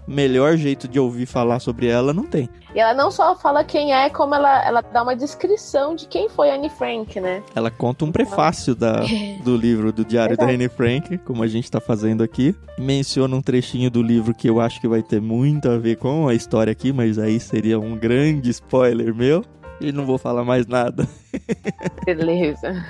melhor 0.07 0.57
jeito 0.57 0.87
de 0.87 0.99
ouvir 0.99 1.27
falar 1.27 1.61
sobre 1.61 1.87
ela 1.87 2.13
não 2.13 2.25
tem. 2.25 2.49
E 2.75 2.81
ela 2.81 2.93
não 2.93 3.11
só 3.11 3.37
fala 3.37 3.63
quem 3.63 3.95
é, 3.95 4.11
como 4.11 4.35
ela, 4.35 4.65
ela 4.65 4.81
dá 4.81 5.03
uma 5.03 5.15
descrição 5.15 5.95
de 5.95 6.07
quem 6.07 6.29
foi 6.29 6.51
Anne 6.51 6.69
Frank, 6.69 7.21
né? 7.21 7.43
Ela 7.55 7.71
conta 7.71 8.05
um 8.05 8.11
prefácio 8.13 8.75
da, 8.75 9.03
do 9.45 9.57
livro 9.57 9.93
do 9.93 10.05
Diário 10.05 10.37
da. 10.37 10.45
Anne 10.47 10.69
Frank, 10.69 11.19
como 11.19 11.43
a 11.43 11.47
gente 11.47 11.71
tá 11.71 11.81
fazendo 11.81 12.23
aqui. 12.23 12.55
Menciona 12.79 13.35
um 13.37 13.43
trechinho 13.43 13.91
do 13.91 14.03
livro 14.03 14.35
que 14.35 14.49
eu 14.49 14.61
acho 14.61 14.81
que 14.81 14.89
vai 14.89 15.03
ter 15.03 15.21
muito 15.21 15.71
a 15.71 15.79
ver 15.79 15.97
com 15.97 16.27
a 16.27 16.35
história 16.35 16.73
aqui, 16.73 16.93
mas 16.93 17.19
aí 17.19 17.39
seria 17.39 17.79
um 17.79 17.97
grande 17.97 18.51
spoiler 18.51 19.15
meu. 19.15 19.45
E 19.81 19.93
não 19.93 20.05
vou 20.05 20.19
falar 20.19 20.45
mais 20.45 20.67
nada. 20.67 21.07
Beleza. 22.05 22.85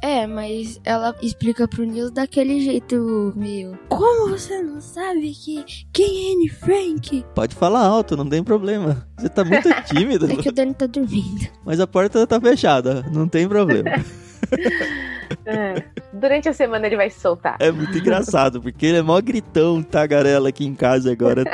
É, 0.00 0.26
mas 0.28 0.80
ela 0.84 1.14
explica 1.20 1.66
pro 1.66 1.84
Nils 1.84 2.10
daquele 2.12 2.60
jeito 2.60 3.32
meio. 3.34 3.76
Como 3.88 4.30
você 4.30 4.62
não 4.62 4.80
sabe 4.80 5.32
que 5.34 5.64
quem 5.92 6.30
é 6.30 6.34
Anne 6.34 6.48
Frank? 6.48 7.24
Pode 7.34 7.54
falar 7.54 7.80
alto, 7.84 8.16
não 8.16 8.28
tem 8.28 8.42
problema. 8.44 9.06
Você 9.18 9.28
tá 9.28 9.44
muito 9.44 9.68
tímido, 9.92 10.30
É 10.30 10.36
que 10.36 10.48
o 10.48 10.52
Dani 10.52 10.72
tá 10.74 10.86
dormindo. 10.86 11.48
mas 11.64 11.80
a 11.80 11.86
porta 11.86 12.24
tá 12.26 12.40
fechada, 12.40 13.04
não 13.12 13.26
tem 13.26 13.48
problema. 13.48 13.90
É. 15.46 15.82
Durante 16.12 16.48
a 16.48 16.52
semana 16.52 16.86
ele 16.86 16.96
vai 16.96 17.10
se 17.10 17.20
soltar. 17.20 17.56
É 17.60 17.70
muito 17.70 17.96
engraçado, 17.98 18.60
porque 18.60 18.86
ele 18.86 18.98
é 18.98 19.02
mó 19.02 19.20
gritão, 19.20 19.82
tagarela 19.82 20.48
aqui 20.48 20.64
em 20.66 20.74
casa 20.74 21.10
agora. 21.12 21.44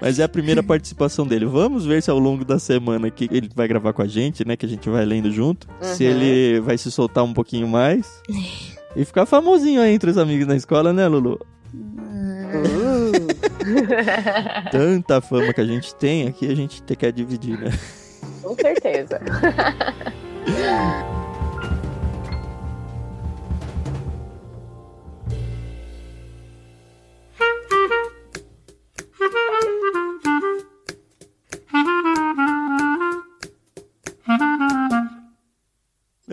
Mas 0.00 0.18
é 0.18 0.22
a 0.24 0.28
primeira 0.28 0.62
participação 0.62 1.26
dele. 1.26 1.44
Vamos 1.46 1.84
ver 1.86 2.02
se 2.02 2.10
ao 2.10 2.18
longo 2.18 2.44
da 2.44 2.58
semana 2.58 3.08
aqui 3.08 3.28
ele 3.30 3.48
vai 3.54 3.66
gravar 3.68 3.92
com 3.92 4.02
a 4.02 4.06
gente, 4.06 4.46
né? 4.46 4.56
Que 4.56 4.66
a 4.66 4.68
gente 4.68 4.88
vai 4.88 5.04
lendo 5.04 5.30
junto. 5.30 5.66
Se 5.80 6.04
Uhum. 6.04 6.10
ele 6.10 6.60
vai 6.60 6.78
se 6.78 6.90
soltar 6.90 7.24
um 7.24 7.32
pouquinho 7.34 7.66
mais. 7.68 8.22
E 8.96 9.04
ficar 9.04 9.26
famosinho 9.26 9.80
aí 9.80 9.92
entre 9.94 10.10
os 10.10 10.18
amigos 10.18 10.46
na 10.46 10.56
escola, 10.56 10.92
né, 10.92 11.06
Lulu? 11.06 11.38
Uh. 11.74 13.28
Tanta 14.70 15.20
fama 15.20 15.52
que 15.52 15.60
a 15.60 15.64
gente 15.66 15.94
tem 15.94 16.26
aqui, 16.26 16.50
a 16.50 16.54
gente 16.54 16.82
te- 16.82 16.96
quer 16.96 17.12
dividir, 17.12 17.58
né? 17.58 17.70
Com 18.42 18.54
certeza. 18.54 19.20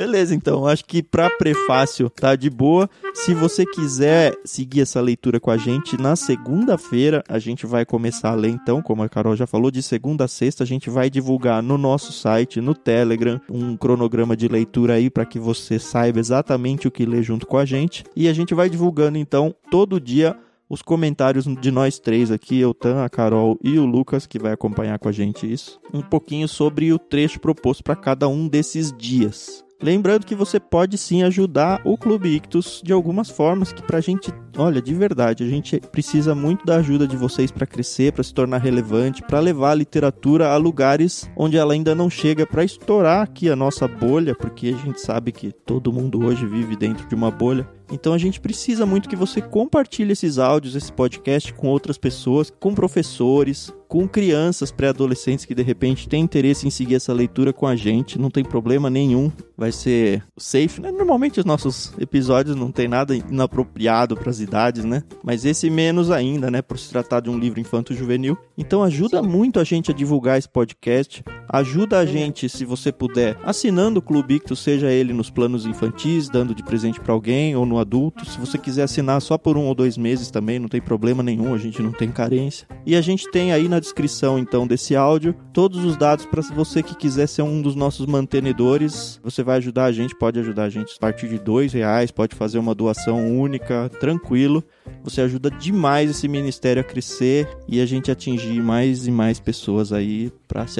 Beleza, 0.06 0.36
então. 0.36 0.68
Acho 0.68 0.86
que 0.86 1.02
pra 1.02 1.32
prefácio 1.32 2.12
tá 2.12 2.36
de 2.36 2.48
boa. 2.48 2.88
Se 3.16 3.34
você 3.34 3.66
quiser 3.66 4.36
seguir 4.46 4.82
essa 4.82 5.02
leitura 5.02 5.40
com 5.40 5.50
a 5.50 5.58
gente 5.58 6.00
na 6.00 6.16
segunda-feira, 6.16 7.24
a 7.28 7.40
gente 7.40 7.66
vai 7.66 7.88
começar 7.88 8.30
a 8.30 8.36
ler 8.36 8.50
então, 8.50 8.84
como 8.84 9.02
a 9.02 9.10
Carol 9.10 9.36
já 9.36 9.48
falou, 9.48 9.72
de 9.72 9.82
segunda 9.82 10.26
a 10.26 10.28
sexta 10.28 10.64
a 10.64 10.68
gente 10.68 10.92
vai 10.92 11.10
divulgar 11.10 11.64
no 11.64 11.76
nosso 11.76 12.14
site, 12.14 12.62
no 12.62 12.76
Telegram, 12.76 13.42
um 13.50 13.76
cronograma 13.76 14.38
de 14.38 14.48
leitura 14.48 14.94
aí 14.94 15.10
para 15.10 15.26
que 15.26 15.40
você 15.40 15.80
saiba 15.80 16.20
exatamente 16.20 16.88
o 16.88 16.92
que 16.92 17.04
ler 17.04 17.24
junto 17.24 17.48
com 17.48 17.58
a 17.58 17.66
gente. 17.66 18.04
E 18.16 18.28
a 18.28 18.34
gente 18.34 18.54
vai 18.54 18.70
divulgando 18.70 19.18
então 19.18 19.56
todo 19.72 20.00
dia 20.00 20.38
os 20.70 20.84
comentários 20.84 21.46
de 21.46 21.72
nós 21.72 21.98
três 21.98 22.30
aqui, 22.30 22.60
eu, 22.60 22.76
Tan, 22.76 23.04
a 23.04 23.10
Carol 23.10 23.58
e 23.64 23.80
o 23.80 23.86
Lucas, 23.88 24.28
que 24.28 24.38
vai 24.38 24.52
acompanhar 24.52 25.00
com 25.00 25.10
a 25.10 25.12
gente 25.12 25.52
isso, 25.52 25.80
um 25.92 26.02
pouquinho 26.04 26.48
sobre 26.48 26.94
o 26.94 27.00
trecho 27.00 27.40
proposto 27.40 27.84
para 27.84 27.96
cada 27.96 28.28
um 28.28 28.48
desses 28.48 28.96
dias. 28.96 29.65
Lembrando 29.82 30.26
que 30.26 30.36
você 30.36 30.60
pode 30.60 30.98
sim 30.98 31.24
ajudar 31.24 31.82
o 31.84 31.98
Clube 31.98 32.30
Ictus 32.30 32.82
de 32.84 32.94
algumas 32.94 33.30
formas 33.30 33.74
que 33.74 33.84
pra 33.84 34.00
gente, 34.00 34.32
olha, 34.58 34.82
de 34.82 34.94
verdade, 34.94 35.44
a 35.44 35.48
gente 35.48 35.80
precisa 35.80 36.34
muito 36.34 36.66
da 36.66 36.78
ajuda 36.78 37.08
de 37.08 37.16
vocês 37.16 37.52
para 37.52 37.66
crescer, 37.66 38.12
para 38.14 38.24
se 38.24 38.34
tornar 38.34 38.58
relevante, 38.58 39.22
para 39.22 39.40
levar 39.40 39.72
a 39.72 39.76
literatura 39.76 40.50
a 40.50 40.58
lugares 40.58 41.30
onde 41.36 41.58
ela 41.58 41.74
ainda 41.74 41.94
não 41.96 42.10
chega, 42.10 42.46
para 42.46 42.64
estourar 42.64 43.22
aqui 43.22 43.50
a 43.50 43.56
nossa 43.56 43.88
bolha, 43.88 44.36
porque 44.36 44.68
a 44.68 44.86
gente 44.86 45.02
sabe 45.02 45.32
que 45.32 45.52
todo 45.52 45.94
mundo 45.94 46.26
hoje 46.26 46.46
vive 46.46 46.76
dentro 46.76 47.08
de 47.08 47.16
uma 47.16 47.32
bolha. 47.32 47.68
Então 47.92 48.14
a 48.14 48.18
gente 48.18 48.40
precisa 48.40 48.86
muito 48.86 49.08
que 49.08 49.16
você 49.16 49.42
compartilhe 49.42 50.12
esses 50.12 50.40
áudios, 50.40 50.76
esse 50.76 50.92
podcast 50.92 51.54
com 51.54 51.68
outras 51.68 51.98
pessoas, 51.98 52.52
com 52.60 52.74
professores, 52.74 53.72
com 53.88 54.08
crianças 54.08 54.72
pré-adolescentes 54.72 55.46
que 55.46 55.54
de 55.54 55.62
repente 55.62 56.10
têm 56.10 56.24
interesse 56.24 56.68
em 56.68 56.72
seguir 56.72 56.96
essa 56.96 57.14
leitura 57.14 57.54
com 57.54 57.68
a 57.68 57.76
gente, 57.76 58.20
não 58.20 58.32
tem 58.32 58.44
problema 58.44 58.90
nenhum, 58.90 59.32
vai 59.56 59.72
ser 59.72 60.24
safe, 60.36 60.82
né? 60.82 60.92
Normalmente 60.92 61.40
os 61.40 61.46
nossos 61.46 61.94
episódios 62.00 62.56
não 62.56 62.72
tem 62.72 62.88
nada 62.88 63.16
inapropriado 63.16 64.18
para 64.18 64.32
as 64.32 64.42
né? 64.86 65.04
Mas 65.24 65.46
esse 65.46 65.70
menos 65.70 66.12
ainda, 66.12 66.50
né, 66.50 66.62
por 66.62 66.78
se 66.78 66.90
tratar 66.90 67.20
de 67.20 67.30
um 67.30 67.38
livro 67.38 67.60
infanto-juvenil. 67.60 68.38
Então 68.58 68.84
ajuda 68.84 69.22
muito 69.22 69.60
a 69.60 69.64
gente 69.64 69.92
a 69.92 69.94
divulgar 69.94 70.38
esse 70.38 70.50
podcast. 70.50 71.24
Ajuda 71.48 72.00
a 72.00 72.06
gente, 72.06 72.50
se 72.50 72.66
você 72.66 72.92
puder, 72.92 73.38
assinando 73.44 74.00
o 74.00 74.02
Clube 74.02 74.36
Ictus, 74.36 74.60
seja 74.60 74.92
ele 74.92 75.14
nos 75.14 75.30
planos 75.30 75.66
infantis, 75.66 76.28
dando 76.30 76.56
de 76.56 76.64
presente 76.64 77.00
para 77.00 77.14
alguém 77.14 77.56
ou 77.56 77.66
no 77.66 77.78
adulto. 77.78 78.26
Se 78.26 78.40
você 78.40 78.58
quiser 78.58 78.84
assinar 78.84 79.22
só 79.22 79.38
por 79.38 79.58
um 79.58 79.66
ou 79.66 79.76
dois 79.76 79.98
meses 79.98 80.32
também, 80.32 80.60
não 80.60 80.68
tem 80.68 80.82
problema 80.82 81.22
nenhum, 81.22 81.54
a 81.54 81.58
gente 81.58 81.82
não 81.82 81.92
tem 81.92 82.12
carência. 82.12 82.68
E 82.86 82.96
a 82.96 83.02
gente 83.02 83.30
tem 83.32 83.54
aí 83.54 83.68
na 83.68 83.80
descrição 83.80 84.40
então 84.40 84.66
desse 84.66 84.96
áudio 84.96 85.36
todos 85.54 85.86
os 85.86 85.96
dados 85.96 86.26
para 86.26 86.42
você 86.42 86.82
que 86.82 86.96
quiser 86.96 87.28
ser 87.28 87.44
um 87.44 87.62
dos 87.62 87.76
nossos 87.76 88.06
mantenedores. 88.06 89.20
Você 89.24 89.44
vai 89.44 89.58
ajudar 89.58 89.86
a 89.86 89.92
gente, 89.92 90.16
pode 90.16 90.40
ajudar 90.40 90.64
a 90.64 90.70
gente 90.70 90.96
a 90.96 91.00
partir 91.00 91.28
de 91.30 91.40
dois 91.40 91.74
reais, 91.74 92.12
pode 92.12 92.36
fazer 92.36 92.58
uma 92.58 92.76
doação 92.76 93.40
única, 93.40 93.90
tranquilo. 94.00 94.64
Você 95.04 95.22
ajuda 95.22 95.52
demais 95.52 96.10
esse 96.10 96.28
ministério 96.28 96.82
a 96.82 96.84
crescer 96.84 97.48
e 97.68 97.80
a 97.80 97.86
gente 97.86 98.12
atingir 98.12 98.62
mais 98.62 99.08
e 99.08 99.12
mais 99.12 99.40
pessoas 99.40 99.94
aí 99.94 100.32
para 100.48 100.68
se 100.68 100.80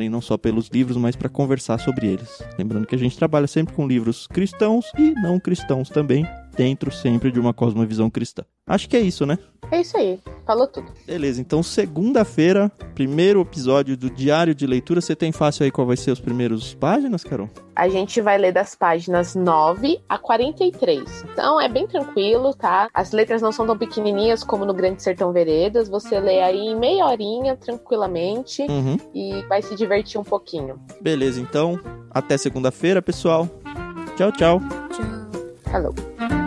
apaixonarem 0.00 0.08
não 0.08 0.20
só 0.20 0.36
pelos 0.36 0.68
livros, 0.68 0.96
mas 0.96 1.14
para 1.14 1.28
conversar 1.28 1.78
sobre 1.78 2.06
eles. 2.06 2.42
Lembrando 2.58 2.86
que 2.86 2.94
a 2.94 2.98
gente 2.98 3.16
trabalha 3.16 3.46
sempre 3.46 3.74
com 3.74 3.86
livros 3.86 4.26
cristãos 4.26 4.86
e 4.98 5.12
não 5.12 5.38
cristãos 5.38 5.90
também, 5.90 6.26
dentro 6.56 6.90
sempre 6.90 7.30
de 7.30 7.38
uma 7.38 7.52
cosmovisão 7.52 8.08
cristã. 8.08 8.42
Acho 8.66 8.88
que 8.88 8.96
é 8.96 9.00
isso, 9.00 9.26
né? 9.26 9.38
É 9.70 9.80
isso 9.80 9.96
aí, 9.96 10.18
falou 10.50 10.66
tudo. 10.66 10.90
Beleza, 11.06 11.40
então 11.40 11.62
segunda-feira, 11.62 12.72
primeiro 12.92 13.40
episódio 13.40 13.96
do 13.96 14.10
Diário 14.10 14.52
de 14.52 14.66
Leitura. 14.66 15.00
Você 15.00 15.14
tem 15.14 15.30
fácil 15.30 15.62
aí 15.62 15.70
qual 15.70 15.86
vai 15.86 15.96
ser 15.96 16.10
os 16.10 16.18
primeiros 16.18 16.74
páginas, 16.74 17.22
Carol? 17.22 17.48
A 17.76 17.88
gente 17.88 18.20
vai 18.20 18.36
ler 18.36 18.52
das 18.52 18.74
páginas 18.74 19.36
9 19.36 20.00
a 20.08 20.18
43. 20.18 21.24
Então 21.32 21.60
é 21.60 21.68
bem 21.68 21.86
tranquilo, 21.86 22.52
tá? 22.52 22.88
As 22.92 23.12
letras 23.12 23.40
não 23.40 23.52
são 23.52 23.64
tão 23.64 23.78
pequenininhas 23.78 24.42
como 24.42 24.64
no 24.64 24.74
Grande 24.74 25.00
Sertão 25.04 25.32
Veredas. 25.32 25.88
Você 25.88 26.18
lê 26.18 26.42
aí 26.42 26.58
em 26.58 26.76
meia 26.76 27.06
horinha, 27.06 27.56
tranquilamente, 27.56 28.62
uhum. 28.62 28.96
e 29.14 29.42
vai 29.48 29.62
se 29.62 29.76
divertir 29.76 30.20
um 30.20 30.24
pouquinho. 30.24 30.80
Beleza, 31.00 31.40
então 31.40 31.78
até 32.10 32.36
segunda-feira, 32.36 33.00
pessoal. 33.00 33.48
Tchau, 34.16 34.32
tchau. 34.32 34.60
Tchau. 34.90 35.70
Falou. 35.70 36.39